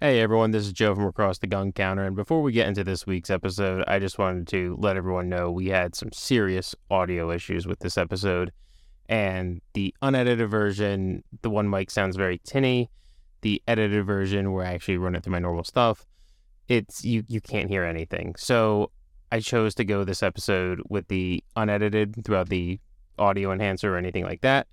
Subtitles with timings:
[0.00, 2.84] Hey everyone, this is Joe from Across the Gun Counter, and before we get into
[2.84, 7.32] this week's episode, I just wanted to let everyone know we had some serious audio
[7.32, 8.52] issues with this episode.
[9.08, 12.92] And the unedited version, the one mic sounds very tinny.
[13.40, 16.06] The edited version, where I actually run it through my normal stuff,
[16.68, 18.36] it's you you can't hear anything.
[18.38, 18.92] So
[19.32, 22.78] I chose to go this episode with the unedited throughout the
[23.18, 24.68] audio enhancer or anything like that.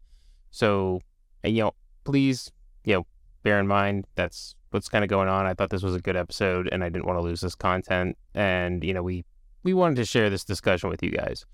[0.51, 1.01] So,
[1.43, 1.71] you know,
[2.03, 2.51] please,
[2.83, 3.07] you know,
[3.45, 5.45] bear in mind that's what's kind of going on.
[5.45, 8.17] I thought this was a good episode and I didn't want to lose this content.
[8.33, 9.23] And, you know, we,
[9.63, 11.45] we wanted to share this discussion with you guys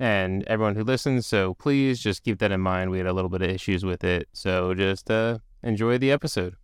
[0.00, 1.26] and everyone who listens.
[1.26, 2.90] So please just keep that in mind.
[2.90, 4.26] We had a little bit of issues with it.
[4.32, 6.56] So just uh, enjoy the episode.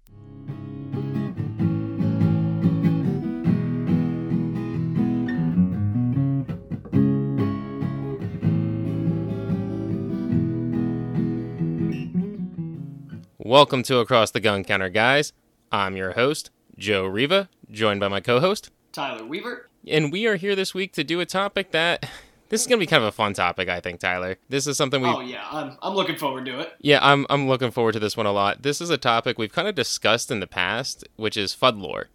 [13.50, 15.32] Welcome to Across the Gun Counter, guys.
[15.72, 19.68] I'm your host, Joe Riva, joined by my co host, Tyler Weaver.
[19.88, 22.08] And we are here this week to do a topic that.
[22.48, 24.36] This is gonna be kind of a fun topic, I think, Tyler.
[24.48, 25.08] This is something we.
[25.08, 26.74] Oh yeah, I'm I'm looking forward to it.
[26.78, 28.62] Yeah, I'm I'm looking forward to this one a lot.
[28.62, 32.06] This is a topic we've kind of discussed in the past, which is Fudd lore,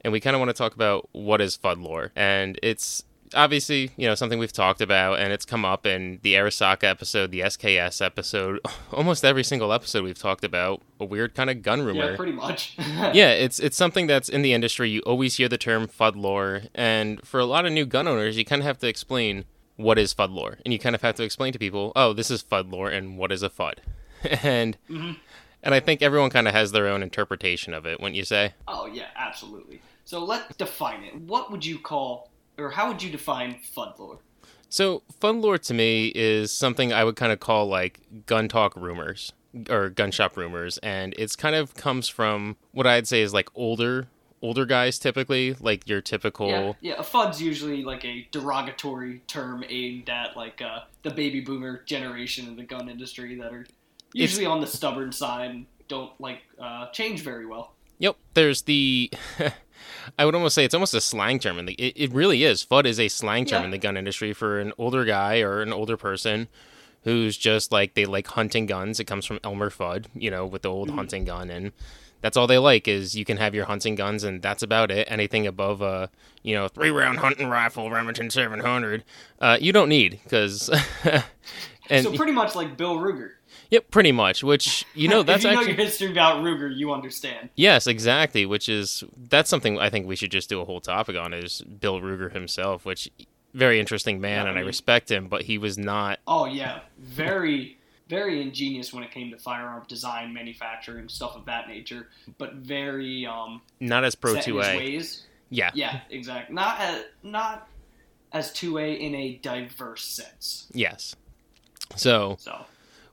[0.00, 3.90] and we kind of want to talk about what is Fudd lore, and it's obviously,
[3.96, 7.40] you know, something we've talked about and it's come up in the Arisaka episode, the
[7.40, 8.60] SKS episode,
[8.92, 12.10] almost every single episode we've talked about a weird kind of gun rumor.
[12.10, 12.76] Yeah, pretty much.
[12.78, 14.90] yeah, it's it's something that's in the industry.
[14.90, 18.36] You always hear the term Fudd lore, and for a lot of new gun owners,
[18.36, 19.44] you kind of have to explain
[19.76, 22.30] what is Fudd lore, and you kind of have to explain to people, oh, this
[22.30, 23.78] is Fudd lore, and what is a Fudd,
[24.42, 24.76] and.
[24.88, 25.12] Mm-hmm.
[25.62, 28.54] And I think everyone kind of has their own interpretation of it, wouldn't you say?
[28.66, 29.82] Oh, yeah, absolutely.
[30.06, 31.14] So let's define it.
[31.14, 32.30] What would you call
[32.60, 34.18] or how would you define Fudd lore?
[34.68, 38.76] So Fudd lore to me is something I would kind of call like gun talk
[38.76, 39.32] rumors
[39.68, 43.48] or gun shop rumors, and it's kind of comes from what I'd say is like
[43.54, 44.08] older
[44.42, 46.48] older guys typically, like your typical.
[46.48, 46.94] Yeah, yeah.
[46.98, 52.46] A Fudd's usually like a derogatory term aimed at like uh, the baby boomer generation
[52.48, 53.66] in the gun industry that are
[54.12, 54.50] usually it's...
[54.50, 57.74] on the stubborn side and don't like uh, change very well.
[57.98, 58.16] Yep.
[58.34, 59.10] There's the
[60.18, 62.64] I would almost say it's almost a slang term, and it, it really is.
[62.64, 63.64] Fudd is a slang term yeah.
[63.66, 66.48] in the gun industry for an older guy or an older person
[67.04, 69.00] who's just like they like hunting guns.
[69.00, 70.98] It comes from Elmer Fudd, you know, with the old mm-hmm.
[70.98, 71.72] hunting gun, and
[72.20, 75.06] that's all they like is you can have your hunting guns, and that's about it.
[75.10, 76.10] Anything above a
[76.42, 79.04] you know three round hunting rifle Remington 700,
[79.40, 80.70] uh, you don't need because.
[81.88, 83.32] so pretty much like Bill Ruger.
[83.70, 84.42] Yep, pretty much.
[84.42, 87.50] Which you know that's if you actually know your history about Ruger, you understand.
[87.56, 88.46] Yes, exactly.
[88.46, 91.62] Which is that's something I think we should just do a whole topic on is
[91.62, 93.10] Bill Ruger himself, which
[93.54, 96.18] very interesting man, yeah, and I respect him, but he was not.
[96.26, 101.68] Oh yeah, very very ingenious when it came to firearm design, manufacturing, stuff of that
[101.68, 102.08] nature,
[102.38, 105.02] but very um not as pro two A.
[105.52, 106.54] Yeah, yeah, exactly.
[106.54, 107.68] Not as not
[108.32, 110.68] as two A in a diverse sense.
[110.72, 111.14] Yes.
[111.96, 112.36] So.
[112.38, 112.64] So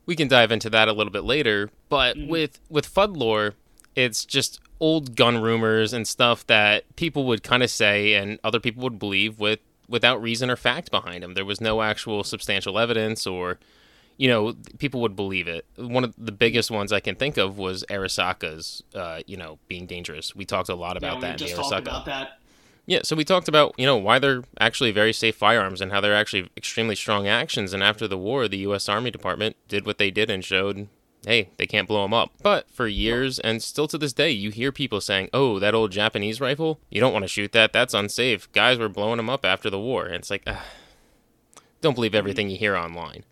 [0.07, 1.69] we can dive into that a little bit later.
[1.89, 2.31] But mm-hmm.
[2.31, 3.53] with with Fudd lore,
[3.95, 8.59] it's just old gun rumors and stuff that people would kind of say and other
[8.59, 11.35] people would believe with without reason or fact behind them.
[11.35, 13.59] There was no actual substantial evidence or
[14.19, 15.63] you know, people would believe it.
[15.75, 19.85] One of the biggest ones I can think of was Arisaka's, uh, you know, being
[19.85, 20.35] dangerous.
[20.35, 21.81] We talked a lot about yeah, that in just Arisaka.
[21.81, 22.39] About that
[22.87, 25.99] yeah, so we talked about, you know, why they're actually very safe firearms and how
[25.99, 27.73] they're actually extremely strong actions.
[27.73, 28.87] And after the war, the U.S.
[28.87, 30.87] Army Department did what they did and showed,
[31.25, 32.31] hey, they can't blow them up.
[32.41, 35.91] But for years and still to this day, you hear people saying, oh, that old
[35.91, 37.73] Japanese rifle, you don't want to shoot that.
[37.73, 38.49] That's unsafe.
[38.53, 40.05] Guys were blowing them up after the war.
[40.05, 40.55] And it's like, ugh,
[41.81, 42.19] don't believe mm-hmm.
[42.19, 43.25] everything you hear online.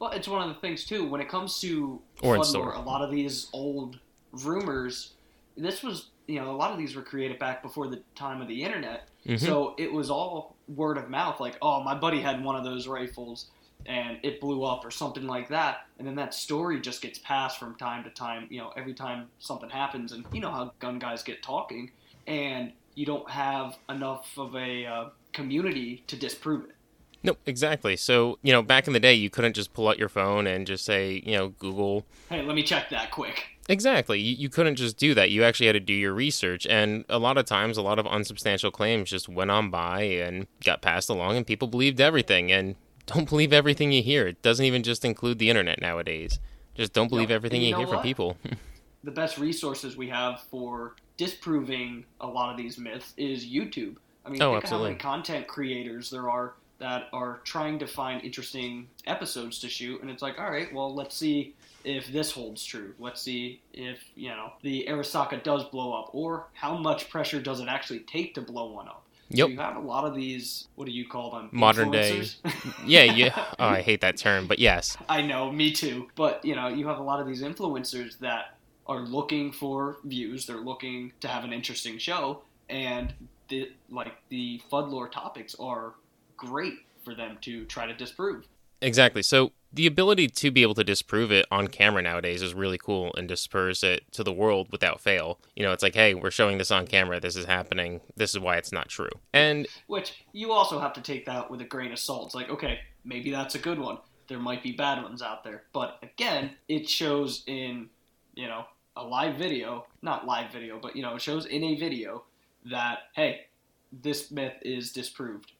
[0.00, 1.08] Well, it's one of the things, too.
[1.08, 4.00] When it comes to or a lot of these old
[4.32, 5.14] rumors,
[5.56, 8.48] this was you know, a lot of these were created back before the time of
[8.48, 9.08] the internet.
[9.26, 9.44] Mm-hmm.
[9.44, 12.86] So it was all word of mouth, like, oh, my buddy had one of those
[12.88, 13.46] rifles
[13.86, 15.86] and it blew up or something like that.
[15.98, 19.28] And then that story just gets passed from time to time, you know, every time
[19.38, 20.12] something happens.
[20.12, 21.90] And you know how gun guys get talking,
[22.26, 26.76] and you don't have enough of a uh, community to disprove it.
[27.24, 27.96] No, exactly.
[27.96, 30.66] So, you know, back in the day, you couldn't just pull out your phone and
[30.66, 32.04] just say, you know, Google.
[32.28, 33.44] Hey, let me check that quick.
[33.72, 34.20] Exactly.
[34.20, 35.30] You, you couldn't just do that.
[35.30, 36.66] You actually had to do your research.
[36.66, 40.46] And a lot of times, a lot of unsubstantial claims just went on by and
[40.62, 42.52] got passed along, and people believed everything.
[42.52, 42.76] And
[43.06, 44.28] don't believe everything you hear.
[44.28, 46.38] It doesn't even just include the internet nowadays.
[46.74, 47.96] Just don't believe everything you, you hear what?
[47.96, 48.36] from people.
[49.04, 53.96] the best resources we have for disproving a lot of these myths is YouTube.
[54.24, 54.88] I mean, oh, think absolutely.
[54.88, 60.02] how many content creators there are that are trying to find interesting episodes to shoot,
[60.02, 62.94] and it's like, all right, well, let's see if this holds true.
[62.98, 67.60] Let's see if you know the Arisaka does blow up, or how much pressure does
[67.60, 69.04] it actually take to blow one up.
[69.30, 69.46] Yep.
[69.46, 70.68] So you have a lot of these.
[70.74, 71.48] What do you call them?
[71.52, 72.24] Modern day.
[72.86, 73.46] yeah, yeah.
[73.58, 74.96] Oh, I hate that term, but yes.
[75.08, 76.08] I know, me too.
[76.16, 78.56] But you know, you have a lot of these influencers that
[78.86, 80.46] are looking for views.
[80.46, 83.14] They're looking to have an interesting show, and
[83.48, 85.94] the like the Fuddlore topics are
[86.36, 86.74] great
[87.04, 88.46] for them to try to disprove.
[88.82, 89.22] Exactly.
[89.22, 93.14] So the ability to be able to disprove it on camera nowadays is really cool
[93.16, 95.38] and disperse it to the world without fail.
[95.56, 97.20] You know, it's like, hey, we're showing this on camera.
[97.20, 98.00] This is happening.
[98.16, 99.08] This is why it's not true.
[99.32, 102.26] And which you also have to take that with a grain of salt.
[102.26, 103.98] It's like, okay, maybe that's a good one.
[104.28, 107.88] There might be bad ones out there, but again, it shows in
[108.34, 108.64] you know
[108.96, 112.24] a live video, not live video, but you know, it shows in a video
[112.70, 113.46] that hey,
[113.92, 115.52] this myth is disproved.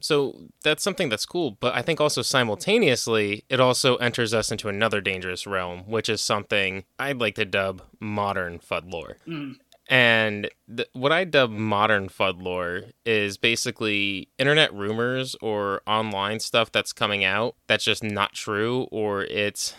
[0.00, 4.68] So that's something that's cool, but I think also simultaneously it also enters us into
[4.68, 9.16] another dangerous realm, which is something I'd like to dub modern Fudd lore.
[9.26, 9.56] Mm.
[9.88, 16.70] And th- what I dub modern Fudd lore is basically internet rumors or online stuff
[16.70, 19.74] that's coming out that's just not true, or it's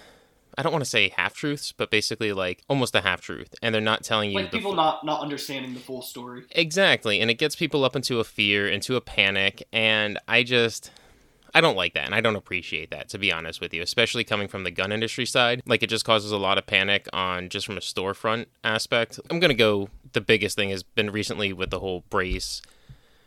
[0.62, 3.74] I don't want to say half truths, but basically like almost a half truth, and
[3.74, 6.44] they're not telling you like people not not understanding the full story.
[6.52, 10.92] Exactly, and it gets people up into a fear, into a panic, and I just.
[11.54, 14.24] I don't like that, and I don't appreciate that, to be honest with you, especially
[14.24, 15.62] coming from the gun industry side.
[15.66, 19.20] Like, it just causes a lot of panic on just from a storefront aspect.
[19.30, 22.62] I'm going to go, the biggest thing has been recently with the whole brace,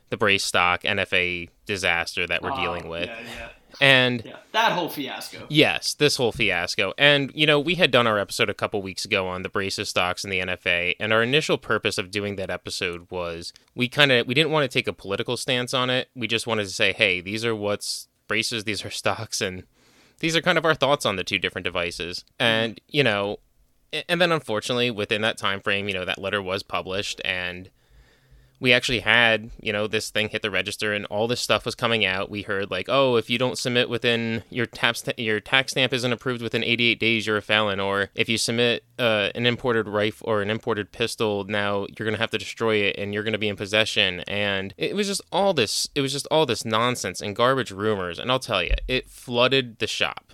[0.08, 3.10] the brace stock NFA disaster that we're oh, dealing with.
[3.10, 3.48] Yeah, yeah.
[3.80, 5.46] And yeah, that whole fiasco.
[5.48, 6.92] Yes, this whole fiasco.
[6.98, 9.88] And, you know, we had done our episode a couple weeks ago on the braces
[9.88, 10.94] stocks and the NFA.
[11.00, 14.70] And our initial purpose of doing that episode was we kind of, we didn't want
[14.70, 16.08] to take a political stance on it.
[16.14, 19.64] We just wanted to say, hey, these are what's braces, these are stocks, and
[20.20, 22.24] these are kind of our thoughts on the two different devices.
[22.38, 22.96] And, mm-hmm.
[22.96, 23.38] you know,
[24.08, 27.70] and then unfortunately within that time frame, you know, that letter was published and
[28.64, 31.74] we actually had, you know, this thing hit the register and all this stuff was
[31.74, 32.30] coming out.
[32.30, 36.10] We heard like, oh, if you don't submit within your tax your tax stamp isn't
[36.10, 37.78] approved within 88 days, you're a felon.
[37.78, 42.16] Or if you submit uh, an imported rifle or an imported pistol, now you're gonna
[42.16, 44.20] have to destroy it and you're gonna be in possession.
[44.20, 45.90] And it was just all this.
[45.94, 48.18] It was just all this nonsense and garbage rumors.
[48.18, 50.32] And I'll tell you, it flooded the shop.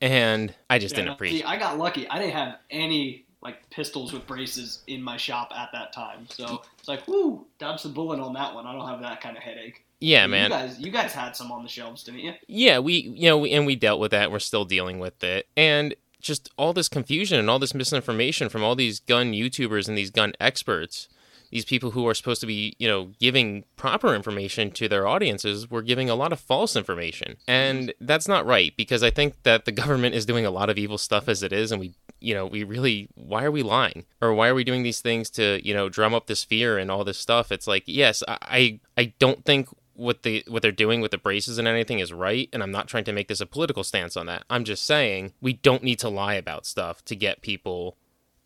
[0.00, 1.40] And I just yeah, didn't appreciate.
[1.40, 2.08] See, I got lucky.
[2.08, 6.26] I didn't have any like pistols with braces in my shop at that time.
[6.30, 8.66] So it's like, whoo, dodge the bullet on that one.
[8.66, 9.84] I don't have that kind of headache.
[10.00, 10.44] Yeah, man.
[10.44, 12.34] You guys, you guys had some on the shelves, didn't you?
[12.46, 14.30] Yeah, we, you know, we, and we dealt with that.
[14.30, 18.62] We're still dealing with it, and just all this confusion and all this misinformation from
[18.64, 21.08] all these gun YouTubers and these gun experts
[21.50, 25.70] these people who are supposed to be, you know, giving proper information to their audiences
[25.70, 27.36] were giving a lot of false information.
[27.46, 30.78] And that's not right because I think that the government is doing a lot of
[30.78, 34.06] evil stuff as it is and we you know, we really why are we lying?
[34.20, 36.90] Or why are we doing these things to, you know, drum up this fear and
[36.90, 37.52] all this stuff?
[37.52, 41.58] It's like, yes, I I don't think what they what they're doing with the braces
[41.58, 44.26] and anything is right and I'm not trying to make this a political stance on
[44.26, 44.44] that.
[44.50, 47.96] I'm just saying we don't need to lie about stuff to get people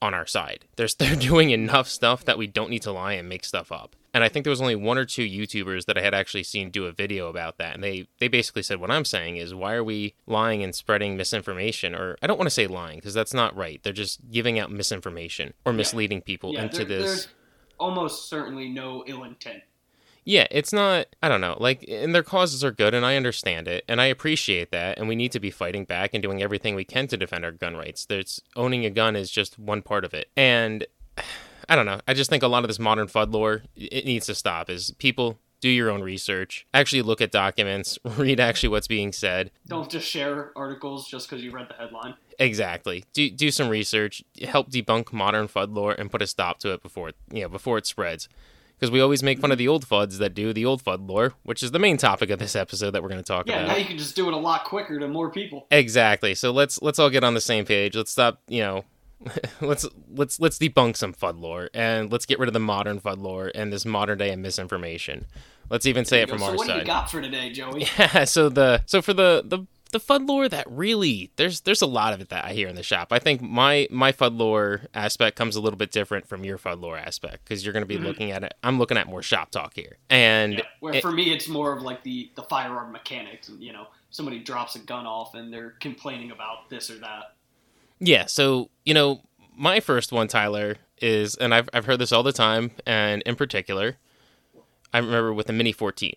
[0.02, 0.66] on our side.
[0.76, 3.96] There's they're doing enough stuff that we don't need to lie and make stuff up.
[4.12, 6.70] And I think there was only one or two YouTubers that I had actually seen
[6.70, 9.74] do a video about that, and they they basically said what I'm saying is why
[9.74, 11.94] are we lying and spreading misinformation?
[11.94, 13.82] Or I don't want to say lying because that's not right.
[13.82, 16.24] They're just giving out misinformation or misleading yeah.
[16.24, 17.28] people yeah, into there, this.
[17.78, 19.62] almost certainly no ill intent
[20.24, 23.66] yeah, it's not, I don't know, like, and their causes are good, and I understand
[23.66, 26.74] it, and I appreciate that, and we need to be fighting back and doing everything
[26.74, 28.04] we can to defend our gun rights.
[28.04, 30.28] There's owning a gun is just one part of it.
[30.36, 30.86] And
[31.70, 34.26] I don't know, I just think a lot of this modern Fudd lore, it needs
[34.26, 34.68] to stop.
[34.68, 39.52] Is people do your own research, actually look at documents, read actually what's being said.
[39.68, 42.14] Don't just share articles just because you read the headline.
[42.38, 43.04] Exactly.
[43.12, 46.82] Do do some research, help debunk modern Fudd lore, and put a stop to it
[46.82, 48.28] before it, you know before it spreads
[48.80, 51.34] because we always make fun of the old Fudds that do the old Fudd lore,
[51.42, 53.66] which is the main topic of this episode that we're going to talk yeah, about.
[53.66, 55.66] Yeah, now you can just do it a lot quicker to more people.
[55.70, 56.34] Exactly.
[56.34, 57.94] So let's let's all get on the same page.
[57.94, 58.84] Let's stop, you know,
[59.60, 63.18] let's let's let's debunk some Fudd lore and let's get rid of the modern Fudd
[63.18, 65.26] lore and this modern day and misinformation.
[65.68, 66.58] Let's even say it from so our side.
[66.58, 67.86] So what do you got for today, Joey?
[67.98, 68.24] Yeah.
[68.24, 72.12] So the so for the the the Fudd lore that really there's there's a lot
[72.12, 73.08] of it that I hear in the shop.
[73.12, 76.80] I think my my Fudd lore aspect comes a little bit different from your Fudd
[76.80, 78.06] lore aspect because you're going to be mm-hmm.
[78.06, 78.54] looking at it.
[78.62, 81.72] I'm looking at more shop talk here, and yeah, where it, for me it's more
[81.76, 83.50] of like the the firearm mechanics.
[83.58, 87.34] You know, somebody drops a gun off and they're complaining about this or that.
[88.00, 88.26] Yeah.
[88.26, 89.22] So you know,
[89.56, 93.36] my first one, Tyler, is, and I've I've heard this all the time, and in
[93.36, 93.98] particular,
[94.92, 96.14] I remember with the Mini 14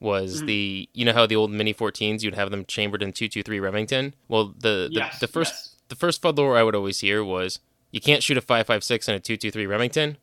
[0.00, 0.46] was mm-hmm.
[0.46, 4.14] the you know how the old Mini 14s you'd have them chambered in 223 Remington.
[4.28, 5.76] Well, the the, yes, the first yes.
[5.88, 9.20] the first Fuddlore I would always hear was you can't shoot a 556 in a
[9.20, 10.18] 223 Remington,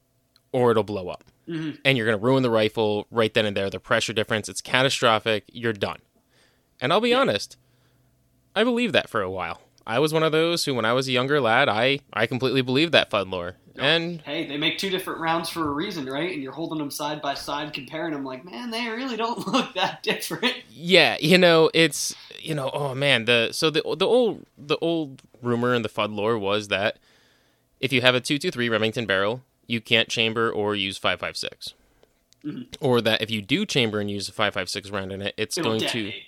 [0.51, 1.77] or it'll blow up, mm-hmm.
[1.85, 3.69] and you're gonna ruin the rifle right then and there.
[3.69, 5.45] The pressure difference, it's catastrophic.
[5.51, 5.99] You're done.
[6.81, 7.19] And I'll be yeah.
[7.19, 7.57] honest,
[8.55, 9.61] I believed that for a while.
[9.89, 12.61] I was one of those who, when I was a younger lad, I I completely
[12.61, 13.55] believed that Fudd lore.
[13.75, 16.31] And hey, they make two different rounds for a reason, right?
[16.31, 18.23] And you're holding them side by side, comparing them.
[18.23, 20.53] Like, man, they really don't look that different.
[20.69, 25.23] Yeah, you know, it's you know, oh man, the so the the old the old
[25.41, 26.99] rumor in the Fudd lore was that
[27.79, 31.19] if you have a two two three Remington barrel, you can't chamber or use five
[31.19, 31.73] five six.
[32.45, 32.63] Mm-hmm.
[32.79, 35.71] Or that if you do chamber and use a 5.56 round in it, it's It'll
[35.71, 36.13] going detonate.
[36.13, 36.19] to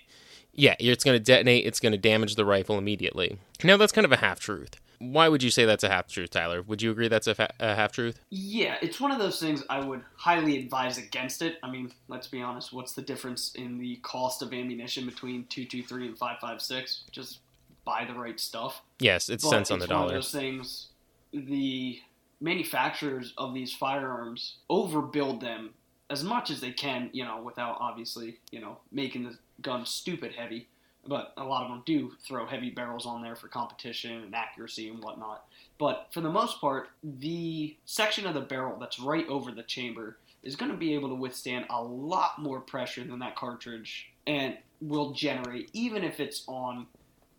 [0.53, 1.65] yeah, it's going to detonate.
[1.65, 3.39] It's going to damage the rifle immediately.
[3.63, 4.79] Now, that's kind of a half truth.
[5.00, 6.62] Why would you say that's a half truth, Tyler?
[6.62, 8.20] Would you agree that's a, fa- a half truth?
[8.29, 11.58] Yeah, it's one of those things I would highly advise against it.
[11.63, 12.72] I mean, let's be honest.
[12.72, 17.05] What's the difference in the cost of ammunition between 223 and 556?
[17.12, 17.39] Just
[17.84, 18.84] buy the right stuff.
[19.00, 20.05] Yes, it's but cents on the dollar.
[20.05, 20.88] One of those things.
[21.34, 22.00] The
[22.39, 25.72] manufacturers of these firearms overbuild them
[26.12, 30.33] as much as they can, you know, without obviously, you know, making the gun stupid
[30.33, 30.67] heavy.
[31.05, 34.87] But a lot of them do throw heavy barrels on there for competition and accuracy
[34.87, 35.45] and whatnot.
[35.79, 40.17] But for the most part, the section of the barrel that's right over the chamber
[40.43, 44.57] is going to be able to withstand a lot more pressure than that cartridge and
[44.79, 46.85] will generate, even if it's on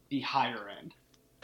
[0.08, 0.94] the higher end.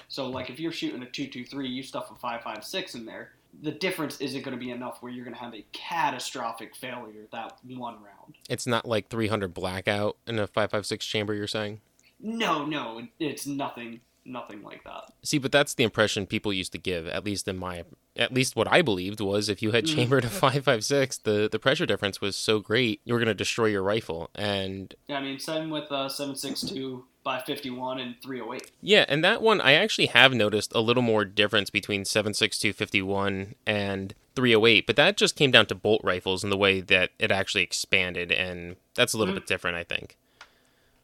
[0.08, 3.32] So, like if you're shooting a 223, you stuff a 5.56 in there,
[3.62, 7.26] the difference isn't going to be enough where you're going to have a catastrophic failure
[7.32, 8.36] that one round.
[8.48, 11.80] It's not like 300 blackout in a 556 chamber you're saying?
[12.20, 15.10] No, no, it's nothing nothing like that.
[15.22, 17.84] See, but that's the impression people used to give, at least in my
[18.16, 19.94] at least what I believed was if you had mm.
[19.94, 23.66] chambered a 556, the the pressure difference was so great, you were going to destroy
[23.66, 28.70] your rifle and Yeah, I mean, same with uh 762 by 51 and 308.
[28.80, 34.14] Yeah, and that one I actually have noticed a little more difference between 76251 and
[34.34, 37.62] 308, but that just came down to bolt rifles and the way that it actually
[37.62, 39.40] expanded, and that's a little mm-hmm.
[39.40, 40.16] bit different, I think.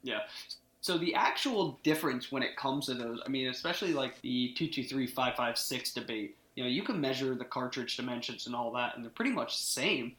[0.03, 0.21] Yeah.
[0.81, 5.07] So the actual difference when it comes to those, I mean, especially like the 223
[5.07, 9.11] 556 debate, you know, you can measure the cartridge dimensions and all that, and they're
[9.11, 10.13] pretty much the same.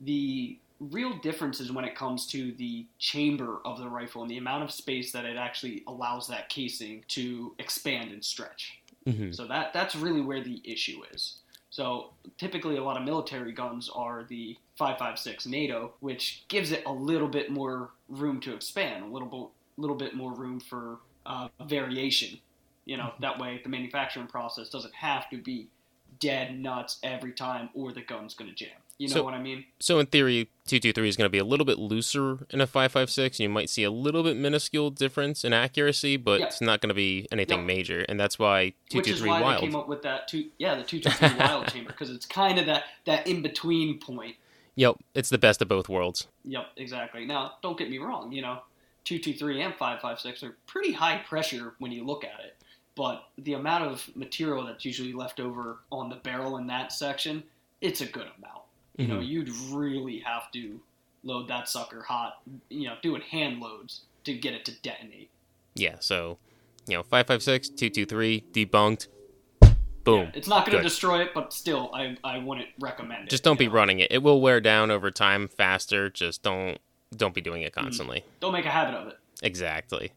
[0.00, 0.58] The
[0.90, 4.64] real difference is when it comes to the chamber of the rifle and the amount
[4.64, 8.80] of space that it actually allows that casing to expand and stretch.
[9.06, 9.32] Mm-hmm.
[9.32, 11.38] So that that's really where the issue is.
[11.70, 16.92] So typically, a lot of military guns are the 5.56 NATO, which gives it a
[16.92, 19.48] little bit more room to expand, a little bit
[19.78, 22.38] little bit more room for uh, variation.
[22.84, 23.22] You know, mm-hmm.
[23.22, 25.68] that way the manufacturing process doesn't have to be
[26.20, 28.76] dead nuts every time, or the gun's going to jam.
[29.02, 29.64] You know so, what I mean?
[29.80, 32.60] So in theory, two two three is going to be a little bit looser in
[32.60, 33.40] a five five six.
[33.40, 36.94] You might see a little bit minuscule difference in accuracy, but it's not going to
[36.94, 39.42] be anything major, and that's why two two three wild.
[39.42, 41.66] Which is why they came up with that two, yeah, the two two three wild
[41.66, 44.36] chamber because it's kind of that that in between point.
[44.76, 46.28] Yep, it's the best of both worlds.
[46.44, 47.26] Yep, exactly.
[47.26, 48.30] Now, don't get me wrong.
[48.30, 48.60] You know,
[49.02, 52.38] two two three and five five six are pretty high pressure when you look at
[52.38, 52.56] it,
[52.94, 57.42] but the amount of material that's usually left over on the barrel in that section,
[57.80, 58.61] it's a good amount.
[58.96, 59.14] You mm-hmm.
[59.14, 60.80] know, you'd really have to
[61.24, 65.30] load that sucker hot, you know, doing hand loads to get it to detonate.
[65.74, 66.38] Yeah, so,
[66.86, 69.08] you know, 556, 223, debunked.
[70.04, 70.20] Boom.
[70.20, 73.30] Yeah, it's not going to destroy it, but still, I, I wouldn't recommend it.
[73.30, 73.74] Just don't be know?
[73.74, 74.10] running it.
[74.10, 76.10] It will wear down over time faster.
[76.10, 76.78] Just don't
[77.16, 77.84] don't be doing it mm-hmm.
[77.84, 78.20] constantly.
[78.20, 78.40] Mm.
[78.40, 79.18] Don't make a habit of it.
[79.42, 80.12] Exactly.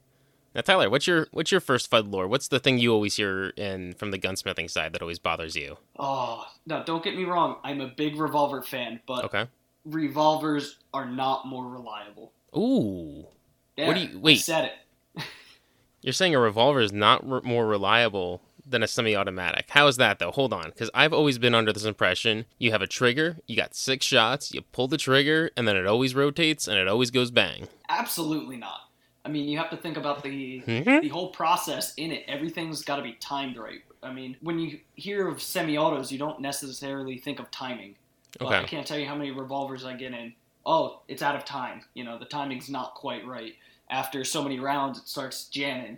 [0.55, 2.29] Now, Tyler, what's your what's your first Fuddlore?
[2.29, 5.77] What's the thing you always hear in from the gunsmithing side that always bothers you?
[5.99, 7.57] Oh, no, don't get me wrong.
[7.63, 9.47] I'm a big revolver fan, but okay.
[9.83, 12.31] revolvers are not more reliable.
[12.55, 13.27] Ooh.
[13.75, 14.37] Yeah, what do you wait?
[14.37, 14.71] I said
[15.17, 15.23] it.
[16.01, 19.65] You're saying a revolver is not re- more reliable than a semi-automatic.
[19.69, 20.31] How is that though?
[20.31, 23.75] Hold on, because I've always been under this impression: you have a trigger, you got
[23.75, 27.29] six shots, you pull the trigger, and then it always rotates and it always goes
[27.29, 27.67] bang.
[27.89, 28.85] Absolutely not.
[29.25, 31.01] I mean, you have to think about the mm-hmm.
[31.01, 32.23] the whole process in it.
[32.27, 33.81] Everything's got to be timed right.
[34.03, 37.95] I mean, when you hear of semi-autos, you don't necessarily think of timing.
[38.37, 38.57] But okay.
[38.57, 40.33] I can't tell you how many revolvers I get in.
[40.65, 41.81] Oh, it's out of time.
[41.95, 43.55] You know, the timing's not quite right.
[43.89, 45.97] After so many rounds, it starts jamming.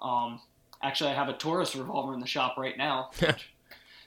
[0.00, 0.40] Um,
[0.82, 3.10] actually, I have a Taurus revolver in the shop right now.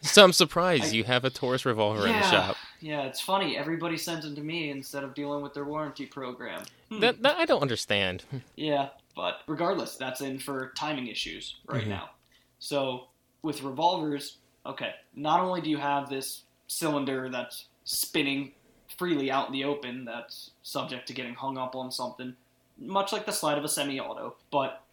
[0.02, 2.58] so I'm surprised I, you have a Taurus revolver yeah, in the shop.
[2.80, 3.58] Yeah, it's funny.
[3.58, 6.64] Everybody sends them to me instead of dealing with their warranty program.
[6.90, 7.00] Hmm.
[7.00, 8.24] That, that I don't understand.
[8.56, 11.92] Yeah, but regardless, that's in for timing issues right mm-hmm.
[11.92, 12.10] now.
[12.60, 13.08] So
[13.44, 18.52] with revolvers, okay, not only do you have this cylinder that's spinning
[18.98, 22.36] freely out in the open that's subject to getting hung up on something,
[22.78, 24.36] much like the slide of a semi-auto.
[24.52, 24.84] But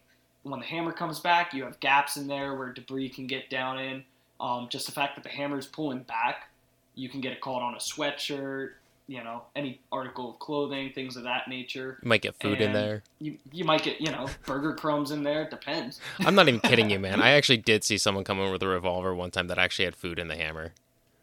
[0.43, 3.79] when the hammer comes back, you have gaps in there where debris can get down
[3.79, 4.03] in.
[4.39, 6.49] Um, just the fact that the hammer is pulling back,
[6.95, 8.71] you can get it caught on a sweatshirt,
[9.07, 11.97] you know, any article of clothing, things of that nature.
[12.01, 13.03] You might get food and in there.
[13.19, 15.43] You you might get you know burger crumbs in there.
[15.43, 15.99] It depends.
[16.19, 17.21] I'm not even kidding you, man.
[17.21, 19.95] I actually did see someone come in with a revolver one time that actually had
[19.95, 20.73] food in the hammer.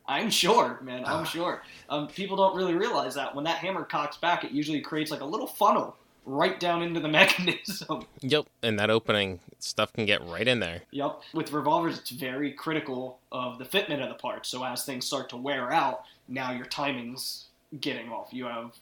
[0.09, 1.05] I'm sure, man.
[1.05, 1.25] I'm ah.
[1.25, 1.63] sure.
[1.89, 5.21] Um, people don't really realize that when that hammer cocks back, it usually creates like
[5.21, 8.05] a little funnel right down into the mechanism.
[8.21, 10.83] Yep, and that opening stuff can get right in there.
[10.91, 11.23] Yep.
[11.33, 14.49] With revolvers, it's very critical of the fitment of the parts.
[14.49, 17.47] So as things start to wear out, now your timing's
[17.81, 18.29] getting off.
[18.33, 18.73] You have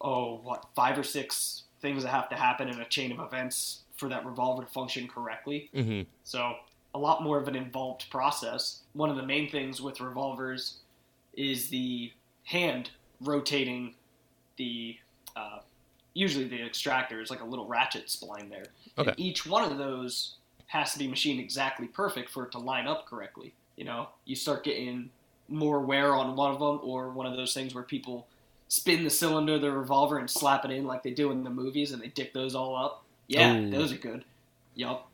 [0.00, 3.80] oh what five or six things that have to happen in a chain of events
[3.96, 5.70] for that revolver to function correctly.
[5.74, 6.02] Mm-hmm.
[6.24, 6.54] So
[6.94, 8.80] a lot more of an involved process.
[8.92, 10.78] One of the main things with revolvers
[11.34, 12.12] is the
[12.44, 12.90] hand
[13.20, 13.94] rotating
[14.56, 14.96] the
[15.34, 15.58] uh,
[16.16, 18.64] usually the extractor is like a little ratchet spline there.
[18.96, 19.10] Okay.
[19.10, 20.36] And each one of those
[20.68, 23.52] has to be machined exactly perfect for it to line up correctly.
[23.76, 25.10] You know, you start getting
[25.48, 28.26] more wear on one of them, or one of those things where people
[28.68, 31.50] spin the cylinder of the revolver and slap it in like they do in the
[31.50, 33.04] movies, and they dick those all up.
[33.28, 33.70] Yeah, Ooh.
[33.70, 34.24] those are good.
[34.74, 35.08] Yup.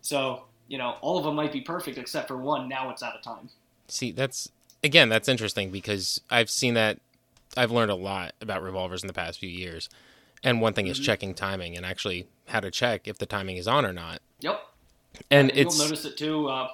[0.00, 2.68] So you know, all of them might be perfect except for one.
[2.68, 3.50] Now it's out of time.
[3.88, 4.48] See, that's
[4.82, 6.98] again, that's interesting because I've seen that.
[7.56, 9.88] I've learned a lot about revolvers in the past few years
[10.42, 10.92] and one thing mm-hmm.
[10.92, 14.20] is checking timing and actually how to check if the timing is on or not.
[14.40, 14.60] Yep.
[15.30, 16.68] And, it's you'll notice it too uh,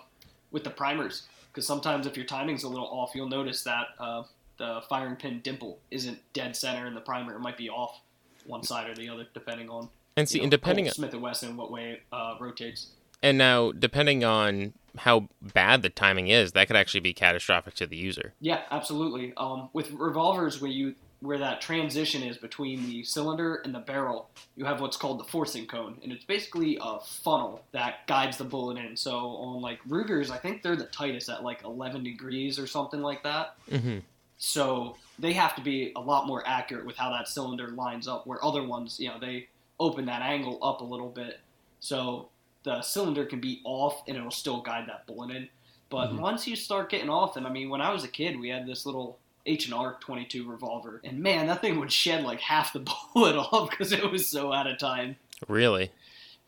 [0.50, 4.22] with the primers because sometimes if your timing's a little off, you'll notice that uh,
[4.58, 7.34] the firing pin dimple isn't dead center in the primer.
[7.34, 8.00] It might be off
[8.46, 9.88] one side or the other depending on.
[10.16, 12.88] And see, know, and depending on Smith and Wesson, what way it uh, rotates.
[13.22, 17.86] And now, depending on how bad the timing is, that could actually be catastrophic to
[17.86, 18.34] the user.
[18.40, 19.34] Yeah, absolutely.
[19.36, 20.94] Um, with revolvers, where you
[21.26, 25.24] where that transition is between the cylinder and the barrel, you have what's called the
[25.24, 28.96] forcing cone, and it's basically a funnel that guides the bullet in.
[28.96, 33.02] So on like Rugers, I think they're the tightest at like 11 degrees or something
[33.02, 33.56] like that.
[33.70, 33.98] Mm-hmm.
[34.38, 38.26] So they have to be a lot more accurate with how that cylinder lines up.
[38.26, 39.48] Where other ones, you know, they
[39.80, 41.40] open that angle up a little bit,
[41.80, 42.28] so
[42.62, 45.48] the cylinder can be off and it'll still guide that bullet in.
[45.88, 46.20] But mm-hmm.
[46.20, 48.66] once you start getting off and I mean, when I was a kid, we had
[48.66, 52.72] this little H and R 22 revolver, and man, that thing would shed like half
[52.72, 52.80] the
[53.14, 55.16] bullet off because it was so out of time.
[55.48, 55.90] Really?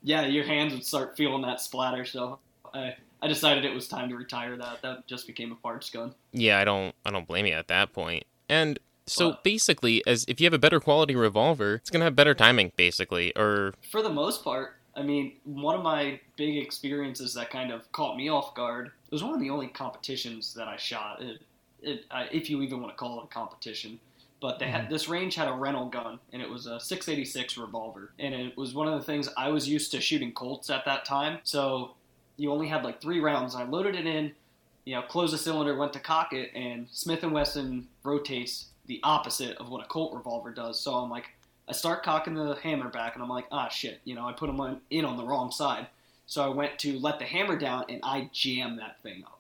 [0.03, 2.05] Yeah, your hands would start feeling that splatter.
[2.05, 2.39] So
[2.75, 4.83] I I decided it was time to retire that.
[4.83, 6.15] That just became a parts gun.
[6.33, 8.25] Yeah, I don't I don't blame you at that point.
[8.49, 12.35] And so basically, as if you have a better quality revolver, it's gonna have better
[12.35, 14.75] timing, basically, or for the most part.
[14.95, 18.87] I mean, one of my big experiences that kind of caught me off guard.
[18.87, 21.23] It was one of the only competitions that I shot.
[21.23, 21.41] It,
[21.83, 24.01] it, uh, if you even want to call it a competition.
[24.41, 24.93] But they had mm-hmm.
[24.93, 28.73] this range had a rental gun, and it was a 686 revolver, and it was
[28.73, 31.41] one of the things I was used to shooting Colts at that time.
[31.43, 31.95] So
[32.37, 33.57] you only had like three rounds.
[33.57, 34.33] I loaded it in,
[34.85, 39.01] you know, closed the cylinder, went to cock it, and Smith and Wesson rotates the
[39.03, 40.81] opposite of what a Colt revolver does.
[40.81, 41.27] So I'm like,
[41.69, 44.47] I start cocking the hammer back, and I'm like, ah, shit, you know, I put
[44.47, 45.89] them in on the wrong side.
[46.27, 49.38] So I went to let the hammer down, and I jammed that thing up.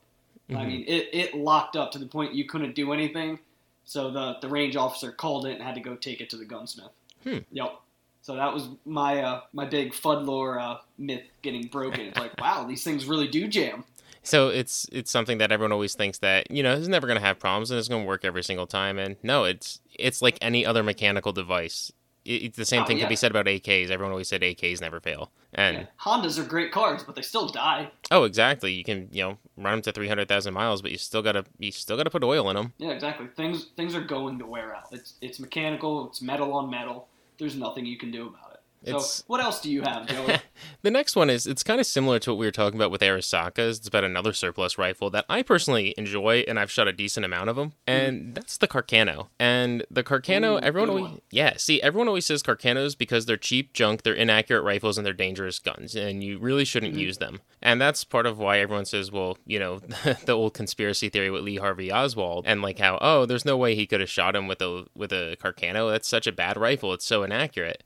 [0.49, 0.57] Mm-hmm.
[0.57, 3.39] I mean, it, it locked up to the point you couldn't do anything.
[3.85, 6.45] So the the range officer called it and had to go take it to the
[6.45, 6.91] gunsmith.
[7.25, 7.39] Hmm.
[7.53, 7.81] Yep.
[8.23, 12.01] So that was my uh, my big Fuddlore uh, myth getting broken.
[12.01, 13.85] It's like, wow, these things really do jam.
[14.23, 17.25] So it's it's something that everyone always thinks that you know it's never going to
[17.25, 18.99] have problems and it's going to work every single time.
[18.99, 21.93] And no, it's it's like any other mechanical device
[22.29, 23.05] it, the same oh, thing yeah.
[23.05, 23.91] can be said about AKs.
[23.91, 25.31] Everyone always said AKs never fail.
[25.55, 25.87] And yeah.
[26.01, 27.91] Hondas are great cars, but they still die.
[28.11, 28.73] Oh, exactly.
[28.73, 31.45] You can you know run them to three hundred thousand miles, but you still gotta
[31.59, 32.73] you still gotta put oil in them.
[32.79, 33.27] Yeah, exactly.
[33.37, 34.89] Things things are going to wear out.
[34.93, 36.09] It's it's mechanical.
[36.09, 37.09] It's metal on metal.
[37.39, 38.48] There's nothing you can do about it.
[38.85, 40.39] So, what else do you have, Joey?
[40.83, 43.01] the next one is it's kind of similar to what we were talking about with
[43.01, 43.79] Arisakas.
[43.79, 47.51] It's about another surplus rifle that I personally enjoy, and I've shot a decent amount
[47.51, 47.73] of them.
[47.87, 48.35] And mm.
[48.35, 49.29] that's the Carcano.
[49.39, 53.73] And the Carcano, Ooh, everyone always, yeah, see, everyone always says Carcanos because they're cheap
[53.73, 57.01] junk, they're inaccurate rifles, and they're dangerous guns, and you really shouldn't mm.
[57.01, 57.41] use them.
[57.61, 59.79] And that's part of why everyone says, well, you know,
[60.25, 63.75] the old conspiracy theory with Lee Harvey Oswald, and like how, oh, there's no way
[63.75, 65.91] he could have shot him with a with a Carcano.
[65.91, 66.93] That's such a bad rifle.
[66.93, 67.83] It's so inaccurate.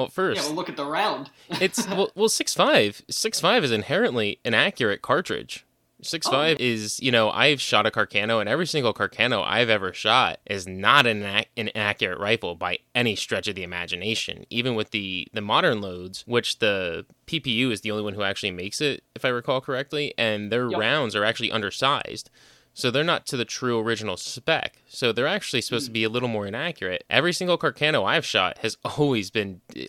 [0.00, 1.30] Well, first, yeah, well, look at the round.
[1.60, 3.02] it's well, well, six five.
[3.10, 5.66] Six five is inherently an accurate cartridge.
[6.02, 9.68] Six oh, five is, you know, I've shot a Carcano, and every single Carcano I've
[9.68, 14.46] ever shot is not an, an accurate rifle by any stretch of the imagination.
[14.48, 18.52] Even with the the modern loads, which the PPU is the only one who actually
[18.52, 20.80] makes it, if I recall correctly, and their yep.
[20.80, 22.30] rounds are actually undersized.
[22.74, 24.82] So they're not to the true original spec.
[24.88, 27.04] So they're actually supposed to be a little more inaccurate.
[27.10, 29.86] Every single Carcano I've shot has always been eh,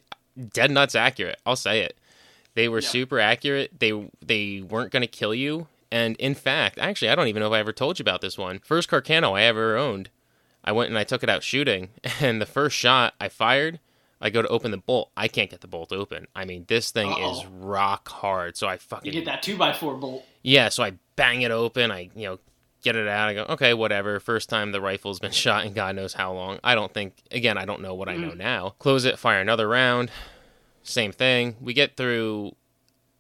[0.54, 1.40] dead nuts accurate.
[1.46, 1.98] I'll say it.
[2.54, 2.90] They were yeah.
[2.90, 3.80] super accurate.
[3.80, 5.68] They they weren't going to kill you.
[5.92, 8.38] And in fact, actually, I don't even know if I ever told you about this
[8.38, 8.60] one.
[8.60, 10.10] First Carcano I ever owned,
[10.64, 11.90] I went and I took it out shooting,
[12.22, 13.80] and the first shot I fired,
[14.22, 15.12] I go to open the bolt.
[15.18, 16.28] I can't get the bolt open.
[16.36, 17.40] I mean, this thing Uh-oh.
[17.40, 18.56] is rock hard.
[18.56, 20.26] So I fucking you get that two by four bolt.
[20.44, 21.92] Yeah, so I bang it open.
[21.92, 22.40] I you know
[22.82, 23.30] get it out.
[23.30, 24.20] I go, okay, whatever.
[24.20, 26.60] First time the rifle's been shot in God knows how long.
[26.64, 27.16] I don't think.
[27.32, 28.38] Again, I don't know what I know mm.
[28.38, 28.76] now.
[28.80, 29.20] Close it.
[29.20, 30.12] Fire another round.
[30.84, 31.56] Same thing.
[31.62, 32.56] We get through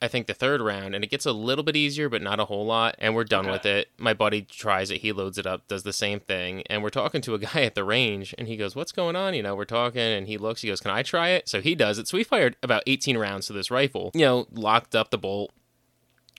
[0.01, 2.45] I think the third round, and it gets a little bit easier, but not a
[2.45, 3.51] whole lot, and we're done okay.
[3.51, 3.89] with it.
[3.99, 7.21] My buddy tries it, he loads it up, does the same thing, and we're talking
[7.21, 9.65] to a guy at the range, and he goes, "What's going on?" You know, we're
[9.65, 12.07] talking, and he looks, he goes, "Can I try it?" So he does it.
[12.07, 15.51] So we fired about 18 rounds to this rifle, you know, locked up the bolt,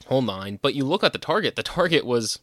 [0.06, 0.58] whole nine.
[0.60, 2.40] But you look at the target, the target was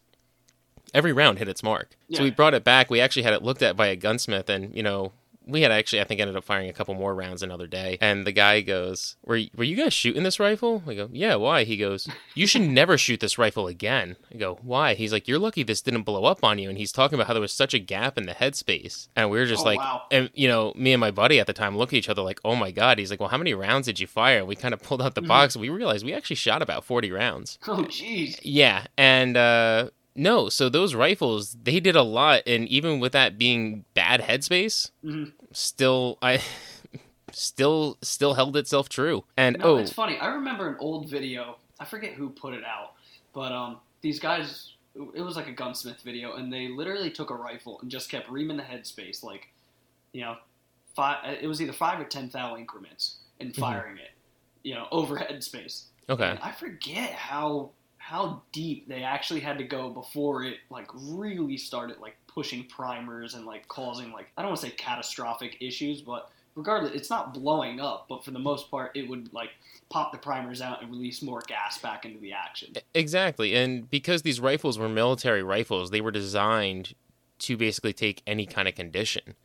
[0.94, 1.96] every round hit its mark.
[2.08, 2.18] Yeah.
[2.18, 2.90] So we brought it back.
[2.90, 5.14] We actually had it looked at by a gunsmith, and you know,
[5.50, 7.98] we had actually, I think, ended up firing a couple more rounds another day.
[8.02, 11.64] And the guy goes, "Were were you guys shooting this rifle?" I go, "Yeah, why?"
[11.64, 15.40] He goes, "You should never shoot this rifle again." I go, "Why?" He's like, "You're
[15.40, 17.74] lucky this didn't blow up on you." And he's talking about how there was such
[17.74, 20.04] a gap in the headspace, and we were just oh, like, wow.
[20.12, 22.40] and you know, me and my buddy at the time look at each other like,
[22.46, 24.82] "Oh my god!" He's like, "Well, how many rounds did you fire?" We kind of
[24.82, 25.28] pulled out the mm-hmm.
[25.28, 25.56] box.
[25.56, 27.58] And we realized we actually shot about forty rounds.
[27.68, 28.40] Oh, jeez.
[28.44, 33.38] Yeah, and uh, no, so those rifles, they did a lot, and even with that
[33.38, 35.30] being bad headspace, mm-hmm.
[35.52, 36.42] still I
[37.32, 39.24] still still held itself true.
[39.38, 40.18] And no, oh, it's funny.
[40.18, 41.58] I remember an old video.
[41.80, 42.94] I forget who put it out,
[43.34, 44.74] but um, these guys.
[45.16, 48.28] It was like a gunsmith video, and they literally took a rifle and just kept
[48.30, 49.48] reaming the headspace, like,
[50.12, 50.36] you know,
[50.94, 51.38] five.
[51.42, 53.62] It was either five or ten thou increments, and mm-hmm.
[53.62, 54.06] firing mm-hmm.
[54.06, 54.12] it,
[54.64, 55.84] you know, over headspace.
[56.10, 56.32] Okay.
[56.32, 57.70] And I forget how
[58.10, 63.36] how deep they actually had to go before it like really started like pushing primers
[63.36, 67.36] and like causing like I don't want to say catastrophic issues, but regardless, it's not
[67.36, 69.52] blowing up, but for the most part, it would like
[69.90, 72.74] pop the primers out and release more gas back into the action.
[72.96, 76.96] Exactly, and because these rifles were military rifles, they were designed
[77.38, 79.36] to basically take any kind of condition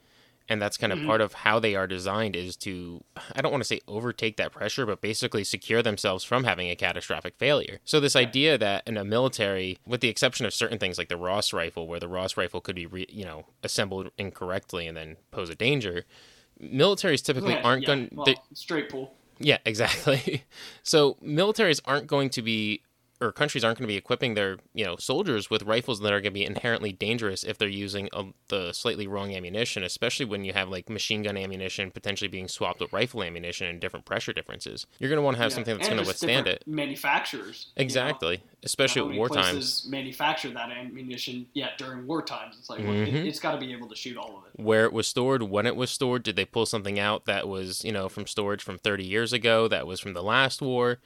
[0.48, 1.08] and that's kind of mm-hmm.
[1.08, 3.02] part of how they are designed is to
[3.34, 6.76] i don't want to say overtake that pressure but basically secure themselves from having a
[6.76, 7.80] catastrophic failure.
[7.84, 11.16] So this idea that in a military with the exception of certain things like the
[11.16, 15.16] ross rifle where the ross rifle could be re, you know assembled incorrectly and then
[15.30, 16.04] pose a danger
[16.62, 17.86] militaries typically yeah, aren't yeah.
[17.86, 19.14] going well, straight pull.
[19.38, 20.44] Yeah exactly.
[20.82, 22.82] So militaries aren't going to be
[23.24, 26.20] or countries aren't going to be equipping their you know soldiers with rifles that are
[26.20, 30.26] going to be inherently dangerous if they're using a, um, the slightly wrong ammunition, especially
[30.26, 34.04] when you have like machine gun ammunition potentially being swapped with rifle ammunition and different
[34.04, 34.86] pressure differences.
[34.98, 36.64] You're going to want to have yeah, something that's going to withstand it.
[36.66, 38.58] Manufacturers exactly, you know?
[38.64, 39.86] especially at war times.
[39.88, 42.56] Manufacture that ammunition, yeah, during war times.
[42.58, 43.16] It's like mm-hmm.
[43.16, 44.62] it, it's got to be able to shoot all of it.
[44.62, 47.84] Where it was stored, when it was stored, did they pull something out that was
[47.84, 50.98] you know from storage from 30 years ago, that was from the last war?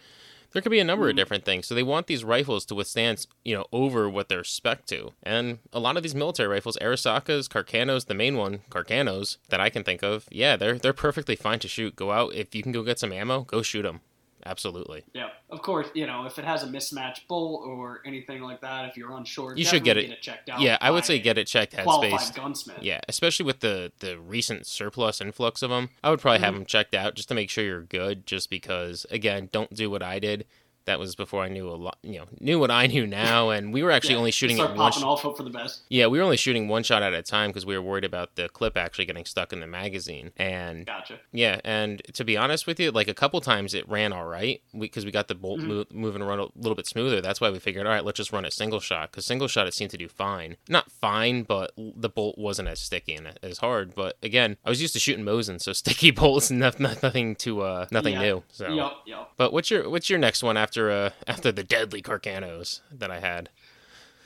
[0.52, 1.10] There could be a number mm.
[1.10, 1.66] of different things.
[1.66, 5.12] So they want these rifles to withstand, you know, over what they're spec to.
[5.22, 9.70] And a lot of these military rifles, Arisakas, Carcanos, the main one, Carcanos that I
[9.70, 11.96] can think of, yeah, they're they're perfectly fine to shoot.
[11.96, 14.00] Go out if you can go get some ammo, go shoot them.
[14.46, 15.04] Absolutely.
[15.14, 15.88] Yeah, of course.
[15.94, 19.56] You know, if it has a mismatched bolt or anything like that, if you're unsure,
[19.56, 20.08] you should get it.
[20.08, 20.22] get it.
[20.22, 20.60] checked out.
[20.60, 21.74] Yeah, I would say get it checked.
[21.74, 22.34] Headspace.
[22.34, 22.78] gunsmith.
[22.80, 26.44] Yeah, especially with the the recent surplus influx of them, I would probably mm-hmm.
[26.44, 28.26] have them checked out just to make sure you're good.
[28.26, 30.46] Just because, again, don't do what I did
[30.88, 33.50] that was before I knew a lot, you know, knew what I knew now.
[33.50, 34.90] And we were actually yeah, only shooting start one.
[34.90, 35.82] Sh- off, hope for the best.
[35.90, 38.36] Yeah, we were only shooting one shot at a time because we were worried about
[38.36, 40.32] the clip actually getting stuck in the magazine.
[40.38, 41.20] And gotcha.
[41.30, 44.62] Yeah, and to be honest with you, like a couple times it ran all right
[44.78, 45.68] because we, we, got the bolt mm-hmm.
[45.68, 47.20] mo- moving around a little bit smoother.
[47.20, 49.66] That's why we figured, all right, let's just run a single shot because single shot
[49.66, 50.56] it seemed to do fine.
[50.68, 53.94] Not fine, but the bolt wasn't as sticky and as hard.
[53.94, 58.14] But again, I was used to shooting Mosin, so sticky bolts, nothing to uh, nothing
[58.14, 58.22] yeah.
[58.22, 58.42] new.
[58.48, 58.68] So.
[58.72, 59.30] Yep, yep.
[59.36, 63.20] But what's your what's your next one after uh after the deadly Carcanos that I
[63.20, 63.48] had.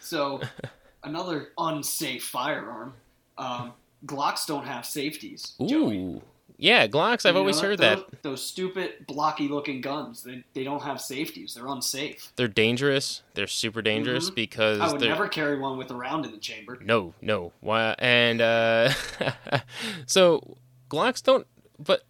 [0.01, 0.41] So,
[1.05, 2.95] another unsafe firearm.
[3.39, 3.73] Um,
[4.05, 5.55] Glocks don't have safeties.
[5.61, 5.67] Ooh.
[5.67, 6.23] Joey.
[6.59, 7.27] Yeah, Glocks.
[7.27, 8.23] I've you always heard those, that.
[8.23, 11.55] Those stupid, blocky looking guns, they, they don't have safeties.
[11.55, 12.33] They're unsafe.
[12.37, 13.23] They're dangerous.
[13.35, 14.37] They're super dangerous mm-hmm.
[14.37, 14.81] because.
[14.81, 16.79] I would never carry one with a round in the chamber.
[16.85, 17.53] No, no.
[17.61, 17.97] Why?
[17.99, 18.93] And uh,
[20.07, 20.57] so,
[20.89, 21.49] Glocks don't.
[21.81, 22.05] But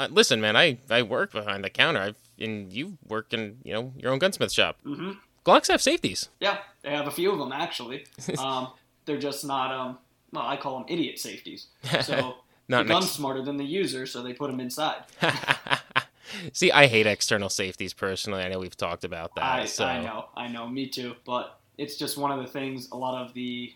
[0.00, 2.00] uh, listen, man, I, I work behind the counter.
[2.00, 4.78] I've and you work in you know your own gunsmith shop.
[4.84, 5.12] Mm-hmm.
[5.44, 6.28] Glocks have safeties.
[6.40, 8.06] Yeah, they have a few of them actually.
[8.38, 8.68] um,
[9.04, 9.98] they're just not um.
[10.32, 11.66] Well, I call them idiot safeties.
[12.02, 12.36] So
[12.68, 15.04] the gun's smarter than the user, so they put them inside.
[16.52, 18.42] See, I hate external safeties personally.
[18.42, 19.44] I know we've talked about that.
[19.44, 19.84] I, so.
[19.84, 21.14] I know, I know, me too.
[21.26, 23.74] But it's just one of the things a lot of the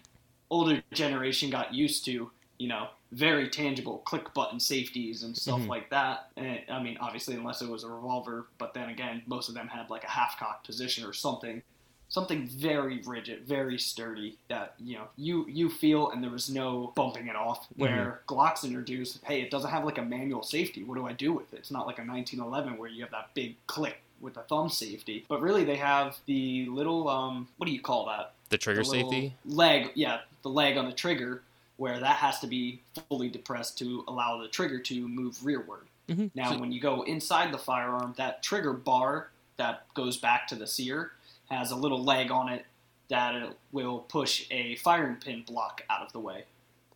[0.49, 2.31] older generation got used to.
[2.59, 5.71] You know, very tangible click button safeties and stuff mm-hmm.
[5.71, 6.31] like that.
[6.37, 9.69] And I mean, obviously, unless it was a revolver, but then again, most of them
[9.69, 11.63] had like a half cock position or something
[12.09, 16.93] something very rigid, very sturdy that you know you you feel, and there was no
[16.95, 17.65] bumping it off.
[17.65, 17.83] Mm-hmm.
[17.83, 18.35] Where mm-hmm.
[18.35, 20.85] Glock's introduced, hey, it doesn't have like a manual safety.
[20.85, 21.59] What do I do with it?
[21.59, 25.25] It's not like a 1911 where you have that big click with the thumb safety,
[25.29, 28.33] but really they have the little um, what do you call that?
[28.49, 31.43] The trigger the safety leg, yeah, the leg on the trigger
[31.77, 35.87] where that has to be fully depressed to allow the trigger to move rearward.
[36.09, 36.27] Mm-hmm.
[36.35, 40.55] Now, so, when you go inside the firearm, that trigger bar that goes back to
[40.55, 41.13] the sear
[41.51, 42.65] has a little leg on it
[43.09, 46.45] that will push a firing pin block out of the way.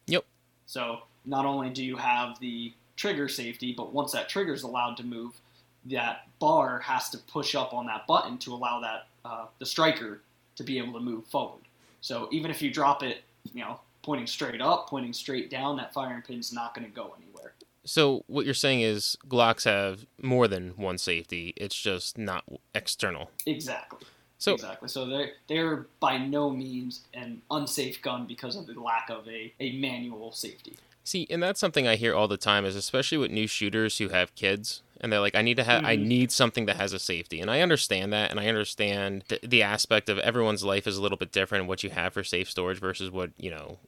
[0.06, 0.24] Yep.
[0.66, 4.96] So not only do you have the trigger safety, but once that trigger is allowed
[4.96, 5.40] to move,
[5.86, 10.20] that bar has to push up on that button to allow that uh, the striker
[10.56, 11.62] to be able to move forward.
[12.00, 15.92] So even if you drop it, you know, pointing straight up, pointing straight down, that
[15.92, 17.52] firing pin's not going to go anywhere.
[17.84, 21.54] So what you're saying is Glocks have more than one safety.
[21.56, 23.30] It's just not external.
[23.46, 24.06] Exactly.
[24.38, 24.88] So exactly.
[24.88, 29.52] So they're they're by no means an unsafe gun because of the lack of a,
[29.60, 30.76] a manual safety.
[31.04, 34.08] See, and that's something I hear all the time is especially with new shooters who
[34.08, 35.86] have kids and they're like, I need to have, mm-hmm.
[35.86, 39.40] I need something that has a safety, and I understand that, and I understand the,
[39.42, 41.66] the aspect of everyone's life is a little bit different.
[41.66, 43.78] What you have for safe storage versus what you know,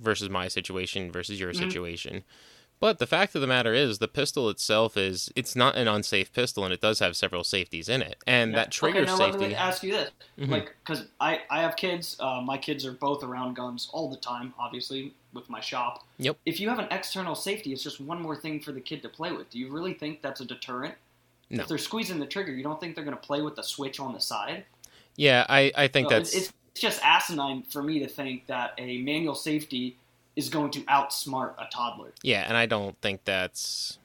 [0.00, 1.64] versus my situation versus your mm-hmm.
[1.64, 2.24] situation.
[2.80, 6.32] But the fact of the matter is, the pistol itself is it's not an unsafe
[6.32, 8.16] pistol, and it does have several safeties in it.
[8.26, 8.56] And yeah.
[8.56, 9.38] that trigger okay, now safety.
[9.38, 10.50] Let me ask you this, mm-hmm.
[10.50, 12.16] like, because I I have kids.
[12.18, 16.06] Uh, my kids are both around guns all the time, obviously with my shop.
[16.18, 16.38] Yep.
[16.46, 19.08] If you have an external safety, it's just one more thing for the kid to
[19.08, 19.50] play with.
[19.50, 20.94] Do you really think that's a deterrent?
[21.50, 21.62] No.
[21.62, 24.00] If they're squeezing the trigger, you don't think they're going to play with the switch
[24.00, 24.64] on the side?
[25.16, 26.34] Yeah, I I think that's.
[26.34, 29.96] It's, it's just asinine for me to think that a manual safety
[30.40, 32.12] is going to outsmart a toddler.
[32.22, 33.98] Yeah, and I don't think that's.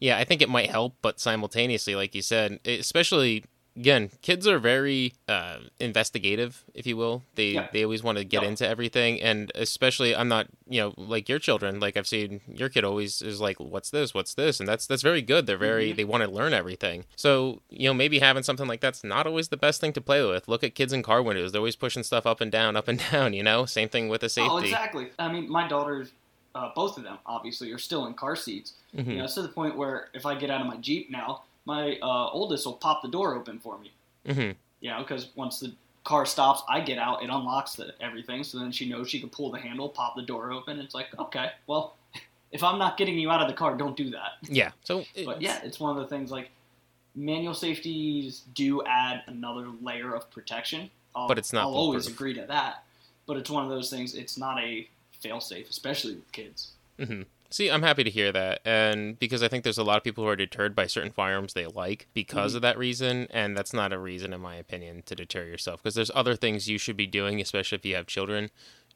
[0.00, 3.44] Yeah, I think it might help, but simultaneously, like you said, especially
[3.76, 7.22] again, kids are very uh, investigative, if you will.
[7.34, 7.68] They yeah.
[7.72, 11.38] they always want to get into everything, and especially I'm not you know like your
[11.38, 11.80] children.
[11.80, 14.14] Like I've seen your kid always is like, "What's this?
[14.14, 15.46] What's this?" And that's that's very good.
[15.46, 15.96] They're very mm-hmm.
[15.96, 17.04] they want to learn everything.
[17.16, 20.24] So you know maybe having something like that's not always the best thing to play
[20.24, 20.48] with.
[20.48, 23.02] Look at kids in car windows; they're always pushing stuff up and down, up and
[23.10, 23.32] down.
[23.32, 24.50] You know, same thing with a safety.
[24.50, 25.10] Oh, exactly.
[25.18, 26.12] I mean, my daughters.
[26.54, 28.74] Uh, both of them obviously are still in car seats.
[28.94, 29.10] Mm-hmm.
[29.10, 31.44] You know, it's to the point where if I get out of my Jeep now,
[31.64, 33.92] my uh, oldest will pop the door open for me.
[34.26, 34.52] Mm-hmm.
[34.80, 35.72] You know, because once the
[36.04, 39.28] car stops, I get out, it unlocks the, everything, so then she knows she can
[39.28, 40.78] pull the handle, pop the door open.
[40.78, 41.96] It's like, okay, well,
[42.52, 44.32] if I'm not getting you out of the car, don't do that.
[44.48, 44.72] Yeah.
[44.84, 46.50] So, but yeah, it's one of the things like
[47.14, 50.90] manual safeties do add another layer of protection.
[51.14, 51.64] I'll, but it's not.
[51.64, 52.84] I'll always agree to that.
[53.26, 54.14] But it's one of those things.
[54.14, 54.88] It's not a
[55.20, 56.72] fail safe, especially with kids.
[56.98, 57.22] Mm-hmm.
[57.52, 58.60] See, I'm happy to hear that.
[58.64, 61.52] And because I think there's a lot of people who are deterred by certain firearms
[61.52, 62.56] they like because mm-hmm.
[62.56, 63.26] of that reason.
[63.30, 65.82] And that's not a reason, in my opinion, to deter yourself.
[65.82, 68.50] Because there's other things you should be doing, especially if you have children,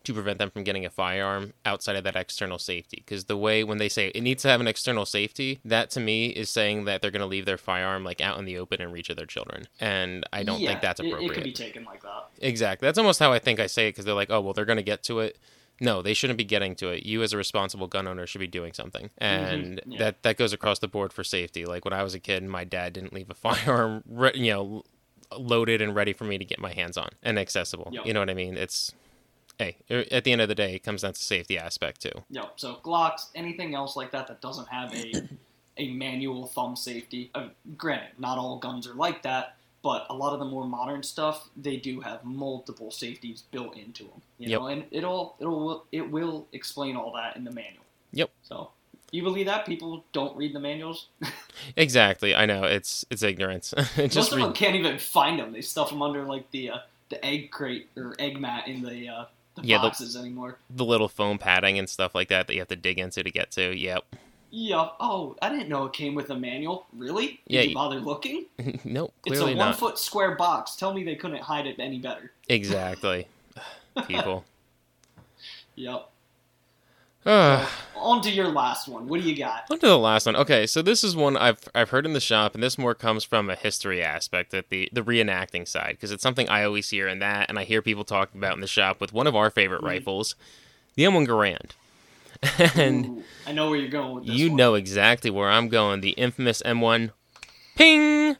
[0.04, 3.02] to prevent them from getting a firearm outside of that external safety.
[3.04, 6.00] Because the way when they say it needs to have an external safety, that to
[6.00, 8.80] me is saying that they're going to leave their firearm like out in the open
[8.80, 9.66] in reach of their children.
[9.80, 11.30] And I don't yeah, think that's appropriate.
[11.30, 12.28] It, it can be taken like that.
[12.38, 12.86] Exactly.
[12.86, 14.76] That's almost how I think I say it because they're like, oh, well, they're going
[14.76, 15.36] to get to it
[15.80, 17.04] no, they shouldn't be getting to it.
[17.04, 19.24] You, as a responsible gun owner, should be doing something, mm-hmm.
[19.24, 19.92] and mm-hmm.
[19.92, 19.98] yeah.
[19.98, 21.64] that that goes across the board for safety.
[21.64, 24.02] Like when I was a kid, my dad didn't leave a firearm,
[24.34, 24.84] you know,
[25.36, 27.88] loaded and ready for me to get my hands on and accessible.
[27.92, 28.06] Yep.
[28.06, 28.56] You know what I mean?
[28.56, 28.94] It's
[29.58, 32.24] hey, er, at the end of the day, it comes down to safety aspect too.
[32.30, 32.52] Yep.
[32.56, 35.28] So Glocks, anything else like that that doesn't have a
[35.78, 37.30] a manual thumb safety.
[37.34, 41.02] Uh, granted, not all guns are like that, but a lot of the more modern
[41.02, 44.60] stuff they do have multiple safeties built into them you yep.
[44.60, 47.84] know and it'll it'll it will explain all that in the manual.
[48.12, 48.30] Yep.
[48.42, 48.70] So
[49.12, 49.66] you believe that?
[49.66, 51.08] People don't read the manuals?
[51.76, 52.34] Exactly.
[52.34, 52.64] I know.
[52.64, 53.72] It's it's ignorance.
[53.96, 54.44] Most of read...
[54.44, 57.88] them can't even find them they stuff them under like the uh, the egg crate
[57.96, 60.58] or egg mat in the uh the yeah, boxes the, anymore.
[60.68, 63.30] the little foam padding and stuff like that that you have to dig into to
[63.30, 63.74] get to.
[63.74, 64.04] Yep
[64.56, 64.88] yeah.
[65.00, 66.86] Oh, I didn't know it came with a manual.
[66.96, 67.26] Really?
[67.26, 67.60] Did yeah.
[67.60, 68.46] you bother looking?
[68.84, 69.12] nope.
[69.26, 70.76] It's a one foot square box.
[70.76, 72.32] Tell me they couldn't hide it any better.
[72.48, 73.28] Exactly.
[74.08, 74.44] People.
[75.74, 76.08] Yep.
[77.26, 77.66] Uh,
[77.96, 79.08] on to your last one.
[79.08, 79.64] What do you got?
[79.70, 80.36] On to the last one.
[80.36, 83.24] Okay, so this is one I've I've heard in the shop, and this more comes
[83.24, 87.08] from a history aspect at the the reenacting side, because it's something I always hear
[87.08, 89.50] in that, and I hear people talking about in the shop with one of our
[89.50, 89.88] favorite mm.
[89.88, 90.34] rifles,
[90.94, 91.72] the M1 Garand.
[92.74, 94.56] and Ooh, I know where you're going with You one.
[94.56, 96.00] know exactly where I'm going.
[96.00, 97.10] The infamous M1
[97.76, 98.36] Ping.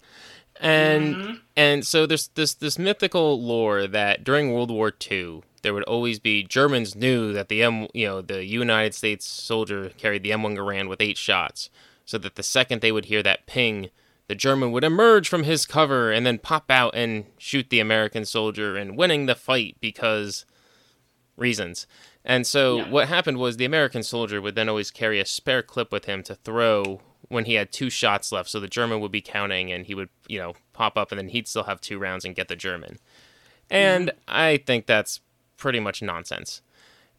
[0.61, 1.35] And mm-hmm.
[1.56, 6.18] and so there's this this mythical lore that during World War II there would always
[6.18, 10.56] be Germans knew that the M you know the United States soldier carried the M1
[10.56, 11.68] Garand with eight shots,
[12.04, 13.90] so that the second they would hear that ping,
[14.28, 18.24] the German would emerge from his cover and then pop out and shoot the American
[18.24, 20.46] soldier and winning the fight because
[21.37, 21.87] reasons.
[22.27, 22.91] And so yeah.
[22.91, 26.25] what happened was the American soldier would then always carry a spare clip with him
[26.25, 28.51] to throw when he had two shots left.
[28.51, 31.29] So the German would be counting and he would, you know, pop up and then
[31.29, 32.99] he'd still have two rounds and get the German.
[33.71, 34.19] And mm-hmm.
[34.29, 35.21] I think that's
[35.57, 36.62] pretty much nonsense.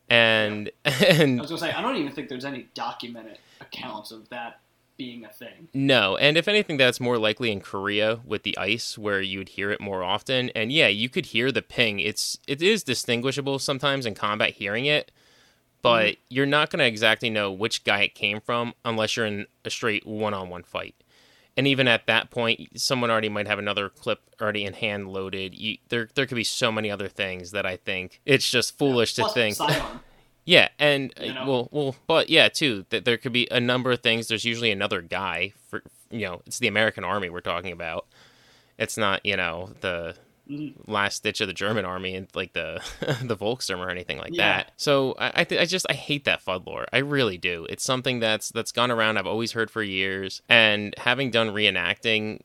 [0.10, 0.92] And yeah.
[1.08, 4.60] and I was gonna say I don't even think there's any documented accounts of that
[4.98, 5.70] being a thing.
[5.74, 9.50] No, and if anything, that's more likely in Korea with the ice, where you would
[9.50, 10.50] hear it more often.
[10.56, 12.00] And yeah, you could hear the ping.
[12.00, 15.12] It's it is distinguishable sometimes in combat hearing it,
[15.82, 16.22] but mm-hmm.
[16.30, 19.70] you're not going to exactly know which guy it came from unless you're in a
[19.70, 20.96] straight one-on-one fight.
[21.56, 25.56] And even at that point, someone already might have another clip already in hand loaded.
[25.56, 29.18] You, there, there could be so many other things that I think it's just foolish
[29.18, 29.58] yeah, to think.
[30.48, 31.46] Yeah, and you know?
[31.46, 32.86] well, well, but yeah, too.
[32.90, 34.30] That there could be a number of things.
[34.30, 36.42] There's usually another guy for you know.
[36.46, 38.08] It's the American army we're talking about.
[38.80, 40.16] It's not you know the
[40.50, 40.90] mm-hmm.
[40.90, 42.82] last ditch of the German army and like the
[43.22, 44.60] the Volkssturm or anything like yeah.
[44.60, 44.72] that.
[44.78, 46.86] So I I, th- I just I hate that Fudd lore.
[46.94, 47.68] I really do.
[47.70, 49.18] It's something that's that's gone around.
[49.18, 52.40] I've always heard for years, and having done reenacting,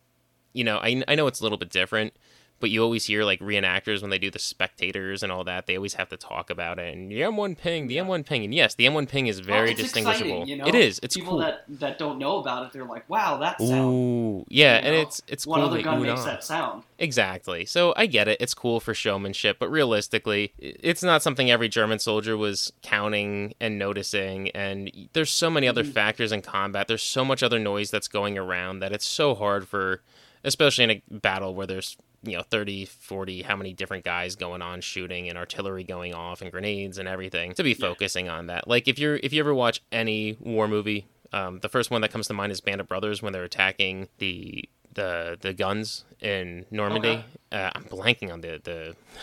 [0.53, 2.15] you know, I I know it's a little bit different
[2.63, 5.77] but you always hear like reenactors when they do the spectators and all that they
[5.77, 8.77] always have to talk about it and the m1 ping the m1 ping and yes
[8.77, 10.31] the m1 ping is very well, distinguishable.
[10.31, 10.67] exciting, you know?
[10.67, 11.01] it is.
[11.03, 11.39] It's people cool.
[11.41, 14.89] that that don't know about it they're like wow that sound Ooh, yeah you know?
[14.89, 16.85] and it's it's what cool other gun makes that sound?
[16.99, 17.65] Exactly.
[17.67, 18.41] So i get it.
[18.41, 23.77] It's cool for showmanship but realistically it's not something every german soldier was counting and
[23.77, 25.91] noticing and there's so many other mm-hmm.
[25.91, 26.87] factors in combat.
[26.87, 30.01] There's so much other noise that's going around that it's so hard for
[30.45, 34.63] especially in a battle where there's you know 30 40 how many different guys going
[34.63, 38.37] on shooting and artillery going off and grenades and everything to be focusing yeah.
[38.37, 41.91] on that like if you're if you ever watch any war movie um, the first
[41.91, 45.53] one that comes to mind is band of brothers when they're attacking the the the
[45.53, 48.61] guns in normandy uh, i'm blanking on the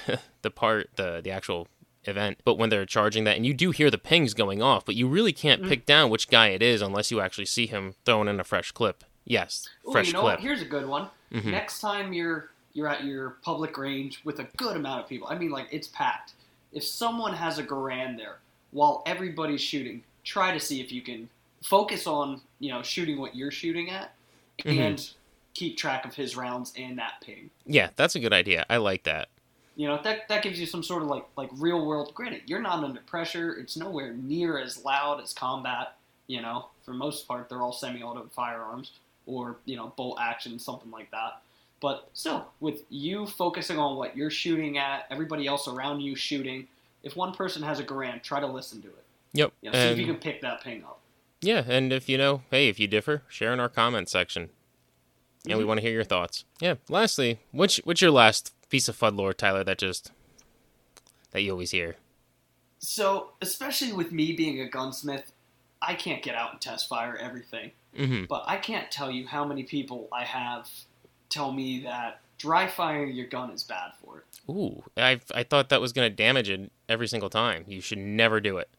[0.05, 1.67] the the part the the actual
[2.05, 4.95] event but when they're charging that and you do hear the pings going off but
[4.95, 5.69] you really can't mm.
[5.69, 8.71] pick down which guy it is unless you actually see him throwing in a fresh
[8.71, 10.39] clip yes Ooh, fresh you know clip what?
[10.39, 11.51] here's a good one mm-hmm.
[11.51, 15.27] next time you're you're at your public range with a good amount of people.
[15.27, 16.33] I mean, like it's packed.
[16.71, 18.37] If someone has a Garand there
[18.71, 21.27] while everybody's shooting, try to see if you can
[21.61, 24.13] focus on you know shooting what you're shooting at
[24.63, 24.79] mm-hmm.
[24.79, 25.09] and
[25.53, 27.49] keep track of his rounds and that ping.
[27.65, 28.65] Yeah, that's a good idea.
[28.69, 29.27] I like that.
[29.75, 32.13] You know that that gives you some sort of like like real world.
[32.13, 33.55] Granted, you're not under pressure.
[33.55, 35.95] It's nowhere near as loud as combat.
[36.27, 38.91] You know, for most part, they're all semi-auto firearms
[39.25, 41.41] or you know bolt action, something like that.
[41.81, 46.67] But still, with you focusing on what you're shooting at, everybody else around you shooting,
[47.03, 49.05] if one person has a Garand, try to listen to it.
[49.33, 49.53] Yep.
[49.61, 50.99] You know, see if you can pick that ping up.
[51.41, 54.49] Yeah, and if you know, hey, if you differ, share in our comment section.
[55.43, 55.59] And mm-hmm.
[55.59, 56.43] we want to hear your thoughts.
[56.59, 56.75] Yeah.
[56.89, 60.11] Lastly, what's what's your last piece of Fudd lore, Tyler, that just
[61.31, 61.95] that you always hear?
[62.79, 65.31] So, especially with me being a gunsmith,
[65.81, 67.71] I can't get out and test fire everything.
[67.97, 68.25] Mm-hmm.
[68.25, 70.69] But I can't tell you how many people I have
[71.29, 74.23] tell me that dry firing your gun is bad for it.
[74.49, 77.65] Ooh, I I thought that was going to damage it every single time.
[77.67, 78.69] You should never do it.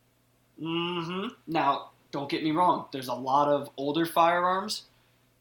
[0.61, 1.29] Mm-hmm.
[1.47, 2.87] Now, don't get me wrong.
[2.93, 4.83] There's a lot of older firearms.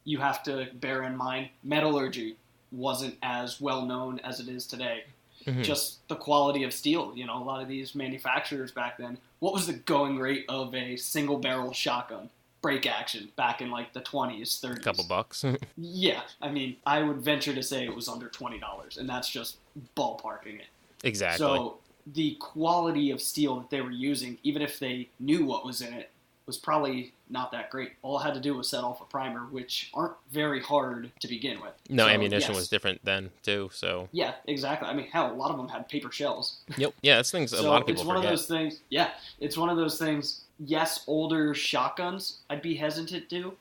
[0.04, 2.38] You have to bear in mind metallurgy
[2.72, 5.04] wasn't as well known as it is today.
[5.46, 5.64] Mm-hmm.
[5.64, 7.14] Just the quality of steel.
[7.16, 9.18] You know, a lot of these manufacturers back then.
[9.40, 12.30] What was the going rate of a single barrel shotgun?
[12.62, 14.78] Break action back in like the 20s, 30s.
[14.78, 15.46] A couple bucks.
[15.78, 19.58] yeah, I mean, I would venture to say it was under $20, and that's just
[19.96, 20.68] ballparking it.
[21.04, 21.46] Exactly.
[21.46, 21.78] So
[22.14, 25.94] the quality of steel that they were using, even if they knew what was in
[25.94, 26.12] it,
[26.50, 27.92] was probably not that great.
[28.02, 31.28] All I had to do was set off a primer, which aren't very hard to
[31.28, 31.74] begin with.
[31.90, 32.58] No, so, ammunition yes.
[32.58, 33.70] was different then too.
[33.72, 34.88] So yeah, exactly.
[34.88, 36.58] I mean, hell, a lot of them had paper shells.
[36.78, 36.96] Yep.
[37.04, 38.34] Yeah, that's things so a lot of people It's one forget.
[38.34, 38.80] of those things.
[38.90, 43.54] Yeah, it's one of those things yes, older shotguns I'd be hesitant to,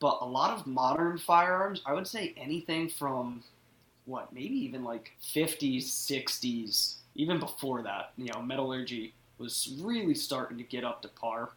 [0.00, 3.42] but a lot of modern firearms, I would say anything from
[4.04, 10.58] what, maybe even like 50s, 60s, even before that, you know, metallurgy was really starting
[10.58, 11.50] to get up to par.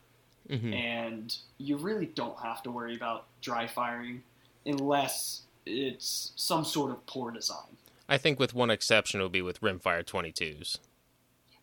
[0.50, 0.74] Mm-hmm.
[0.74, 4.24] And you really don't have to worry about dry firing
[4.66, 7.78] unless it's some sort of poor design.
[8.08, 10.78] I think with one exception, it would be with rimfire 22s.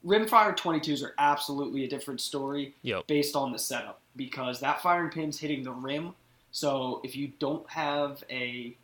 [0.04, 3.06] Rimfire 22s are absolutely a different story yep.
[3.06, 6.14] based on the setup because that firing pin's hitting the rim.
[6.50, 8.76] So if you don't have a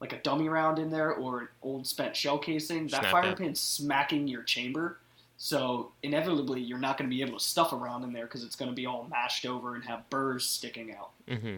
[0.00, 3.36] like a dummy round in there or an old spent shell casing, that Snap firing
[3.36, 4.98] pin's smacking your chamber.
[5.42, 8.54] So inevitably, you're not going to be able to stuff around in there because it's
[8.54, 11.10] going to be all mashed over and have burrs sticking out.
[11.26, 11.56] Mm-hmm.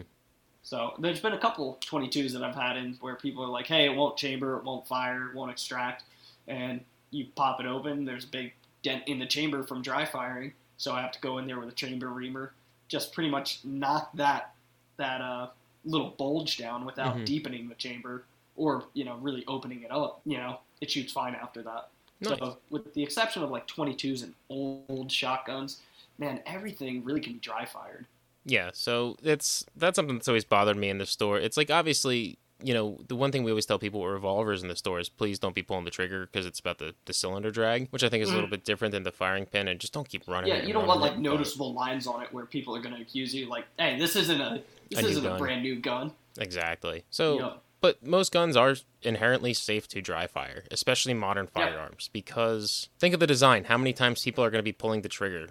[0.63, 3.85] So there's been a couple 22s that I've had in where people are like, "Hey,
[3.85, 6.01] it won't chamber, it won't fire, it won't extract,"
[6.47, 8.05] and you pop it open.
[8.05, 11.37] There's a big dent in the chamber from dry firing, so I have to go
[11.37, 12.53] in there with a chamber reamer,
[12.87, 14.55] just pretty much knock that
[14.97, 15.49] that uh,
[15.83, 17.25] little bulge down without mm-hmm.
[17.25, 18.23] deepening the chamber
[18.55, 20.21] or you know really opening it up.
[20.25, 21.89] You know, it shoots fine after that.
[22.25, 22.39] Nice.
[22.39, 25.81] So with the exception of like 22s and old shotguns,
[26.17, 28.05] man, everything really can be dry fired.
[28.47, 31.39] Yeah, so it's that's something that's always bothered me in the store.
[31.39, 34.69] It's like obviously you know, the one thing we always tell people with revolvers in
[34.69, 37.51] the store is please don't be pulling the trigger because it's about the, the cylinder
[37.51, 38.33] drag, which I think is mm.
[38.33, 38.51] a little mm.
[38.51, 40.49] bit different than the firing pin, and just don't keep running.
[40.49, 43.35] Yeah, you don't want like noticeable lines on it where people are going to accuse
[43.35, 47.03] you like, "Hey, this isn't a this a isn't a brand new gun." Exactly.
[47.11, 52.13] So, but most guns are inherently safe to dry fire, especially modern firearms, yeah.
[52.13, 53.65] because think of the design.
[53.65, 55.49] How many times people are going to be pulling the trigger?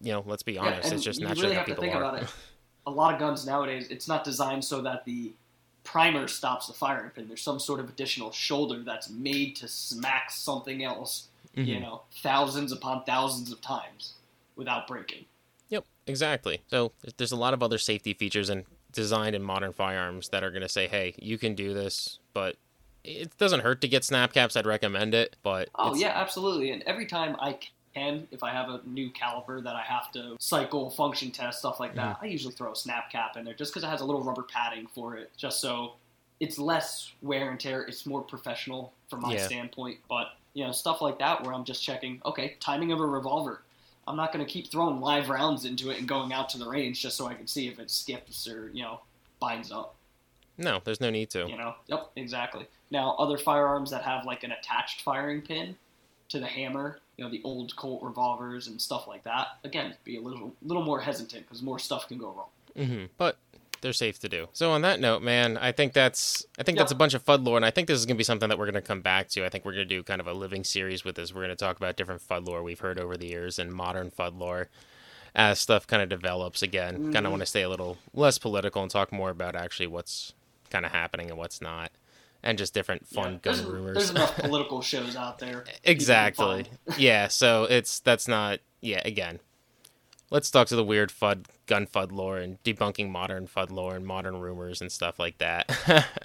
[0.00, 0.88] You know, let's be honest.
[0.88, 2.22] Yeah, it's just naturally really how people are.
[2.86, 5.34] A lot of guns nowadays, it's not designed so that the
[5.84, 7.28] primer stops the firing pin.
[7.28, 11.68] There's some sort of additional shoulder that's made to smack something else, mm-hmm.
[11.68, 14.14] you know, thousands upon thousands of times
[14.56, 15.26] without breaking.
[15.68, 16.62] Yep, exactly.
[16.68, 18.64] So there's a lot of other safety features and
[18.94, 22.56] designed in modern firearms that are going to say, "Hey, you can do this," but
[23.04, 24.56] it doesn't hurt to get snap caps.
[24.56, 26.70] I'd recommend it, but oh yeah, absolutely.
[26.70, 27.58] And every time I
[27.94, 31.78] can, if I have a new caliber that I have to cycle, function test, stuff
[31.78, 32.24] like that, mm-hmm.
[32.24, 34.42] I usually throw a snap cap in there just because it has a little rubber
[34.42, 35.94] padding for it, just so
[36.40, 37.82] it's less wear and tear.
[37.82, 39.46] It's more professional from my yeah.
[39.46, 39.98] standpoint.
[40.08, 43.62] But you know, stuff like that where I'm just checking, okay, timing of a revolver.
[44.06, 46.68] I'm not going to keep throwing live rounds into it and going out to the
[46.68, 49.00] range just so I can see if it skips or you know
[49.40, 49.96] binds up.
[50.56, 51.46] No, there's no need to.
[51.48, 52.66] You know, yep, exactly.
[52.90, 55.76] Now, other firearms that have like an attached firing pin
[56.28, 59.58] to the hammer you know the old Colt revolvers and stuff like that.
[59.64, 62.48] Again, be a little little more hesitant because more stuff can go wrong.
[62.76, 63.04] Mm-hmm.
[63.16, 63.38] But
[63.84, 64.48] they're safe to do.
[64.54, 66.84] So on that note, man, I think that's I think yep.
[66.84, 68.58] that's a bunch of Fudd lore, and I think this is gonna be something that
[68.58, 69.44] we're gonna come back to.
[69.44, 71.34] I think we're gonna do kind of a living series with this.
[71.34, 74.38] We're gonna talk about different Fudd lore we've heard over the years and modern Fudd
[74.38, 74.70] lore
[75.34, 76.94] as stuff kind of develops again.
[76.94, 77.12] Mm-hmm.
[77.12, 80.32] Kind of want to stay a little less political and talk more about actually what's
[80.70, 81.92] kind of happening and what's not
[82.42, 83.96] and just different fun yeah, gun rumors.
[83.96, 85.64] There's enough political shows out there.
[85.84, 86.64] exactly.
[86.96, 89.40] yeah, so it's that's not yeah, again.
[90.30, 94.06] Let's talk to the weird Fudd gun Fudd lore and debunking modern Fudd lore and
[94.06, 95.68] modern rumors and stuff like that.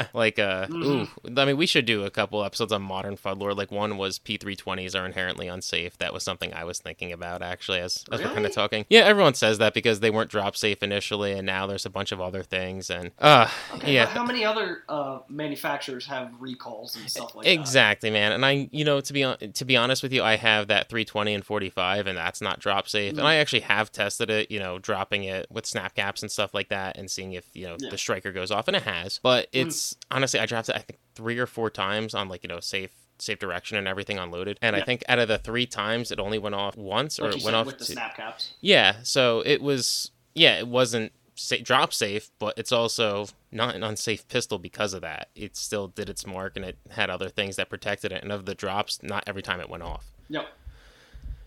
[0.14, 0.84] like, uh, mm-hmm.
[0.84, 1.08] ooh,
[1.42, 3.54] I mean, we should do a couple episodes on modern Fudd lore.
[3.54, 5.98] Like, one was P320s are inherently unsafe.
[5.98, 8.26] That was something I was thinking about actually as, as really?
[8.26, 8.86] we're kind of talking.
[8.90, 12.12] Yeah, everyone says that because they weren't drop safe initially, and now there's a bunch
[12.12, 12.90] of other things.
[12.90, 14.08] And, uh, okay, yeah.
[14.08, 17.62] how many other uh, manufacturers have recalls and stuff like exactly, that?
[17.62, 18.32] Exactly, man.
[18.34, 19.20] And I, you know, to be
[19.54, 22.90] to be honest with you, I have that 320 and 45, and that's not drop
[22.90, 23.12] safe.
[23.12, 23.20] Mm-hmm.
[23.20, 26.54] And I actually have tested it, you know, dropping it with snap caps and stuff
[26.54, 27.90] like that and seeing if you know yeah.
[27.90, 29.60] the striker goes off and it has but hmm.
[29.60, 29.98] it's mm.
[30.12, 32.92] honestly i dropped it i think three or four times on like you know safe
[33.18, 34.82] safe direction and everything unloaded and yeah.
[34.82, 37.44] i think out of the three times it only went off once like or it
[37.44, 37.94] went off with the two.
[37.94, 43.26] snap caps yeah so it was yeah it wasn't sa- drop safe but it's also
[43.52, 47.10] not an unsafe pistol because of that it still did its mark and it had
[47.10, 50.06] other things that protected it and of the drops not every time it went off
[50.30, 50.48] yep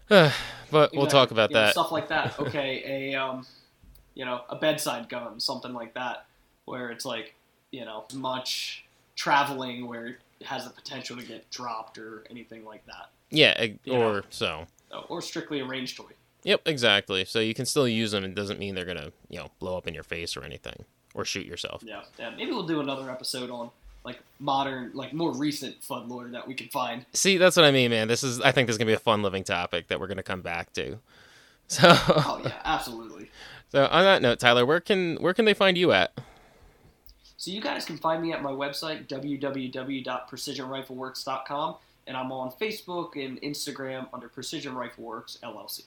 [0.09, 0.33] but
[0.71, 0.99] exactly.
[0.99, 3.47] we'll talk about you that know, stuff like that okay a um
[4.15, 6.27] you know, a bedside gun, something like that,
[6.65, 7.35] where it's like,
[7.71, 8.85] you know, much
[9.17, 10.07] traveling where
[10.41, 13.11] it has the potential to get dropped or anything like that.
[13.31, 14.23] Yeah, or know?
[14.31, 14.67] so.
[14.91, 16.11] Oh, or strictly a range toy.
[16.45, 17.25] Yep, exactly.
[17.25, 18.25] So you can still use them.
[18.25, 20.85] It doesn't mean they're gonna, you know, blow up in your face or anything,
[21.15, 21.83] or shoot yourself.
[21.85, 22.31] Yeah, yeah.
[22.31, 23.71] Maybe we'll do another episode on
[24.05, 27.07] like modern, like more recent Fudd lore that we can find.
[27.13, 28.09] See, that's what I mean, man.
[28.09, 30.23] This is, I think, this is gonna be a fun living topic that we're gonna
[30.23, 30.99] come back to.
[31.69, 31.89] So.
[31.89, 33.31] oh yeah, absolutely.
[33.73, 36.13] So on that note, Tyler, where can where can they find you at?
[37.39, 43.41] So you guys can find me at my website www.precisionrifleworks.com, and I'm on Facebook and
[43.41, 45.85] Instagram under Precision Rifle Works LLC.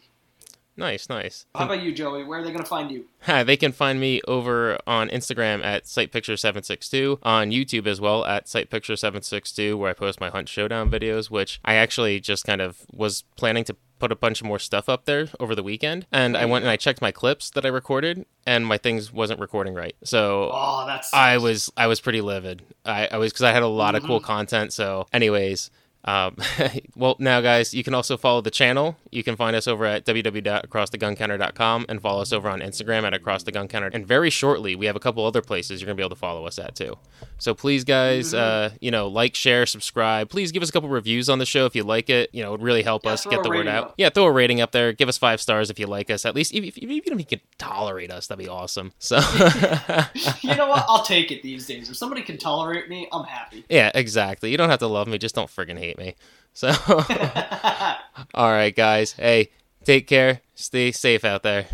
[0.78, 1.46] Nice, nice.
[1.56, 2.24] How about you, Joey?
[2.24, 3.06] Where are they going to find you?
[3.46, 9.78] they can find me over on Instagram at SightPicture762, on YouTube as well at SightPicture762,
[9.78, 13.64] where I post my Hunt Showdown videos, which I actually just kind of was planning
[13.66, 16.64] to put a bunch of more stuff up there over the weekend and I went
[16.64, 19.96] and I checked my clips that I recorded and my things wasn't recording right.
[20.04, 22.62] So oh, I was I was pretty livid.
[22.84, 24.04] I, I was because I had a lot mm-hmm.
[24.04, 24.26] of cool mm-hmm.
[24.26, 24.74] content.
[24.74, 25.72] So anyways,
[26.06, 26.38] Um,
[26.96, 28.96] well, now, guys, you can also follow the channel.
[29.12, 33.44] You can find us over at www.acrosstheguncounter.com and follow us over on Instagram at Across
[33.44, 33.90] the Gun Counter.
[33.92, 36.20] And very shortly, we have a couple other places you're going to be able to
[36.20, 36.98] follow us at, too.
[37.38, 38.74] So please, guys, mm-hmm.
[38.74, 40.30] uh, you know, like, share, subscribe.
[40.30, 42.30] Please give us a couple reviews on the show if you like it.
[42.34, 43.86] You know, it would really help yeah, us get the word out.
[43.86, 43.94] Up.
[43.98, 44.94] Yeah, throw a rating up there.
[44.94, 46.26] Give us five stars if you like us.
[46.26, 48.94] At least, even if, even if you can tolerate us, that'd be awesome.
[49.00, 49.18] So,
[50.42, 50.86] you know what?
[50.88, 51.90] I'll take it these days.
[51.90, 53.66] If somebody can tolerate me, I'm happy.
[53.70, 54.52] Yeah, exactly.
[54.52, 55.18] You don't have to love me.
[55.18, 56.16] Just don't friggin' hate me.
[56.54, 56.70] So,
[58.34, 59.14] all right, guys.
[59.14, 59.50] Hey,
[59.84, 60.42] take care.
[60.56, 61.66] Stay safe out there.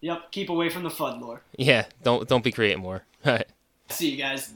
[0.00, 0.32] Yep.
[0.32, 1.42] Keep away from the Fudd lore.
[1.56, 1.84] Yeah.
[2.02, 3.04] Don't don't be creating more.
[3.26, 3.46] All right.
[3.90, 4.52] See you guys.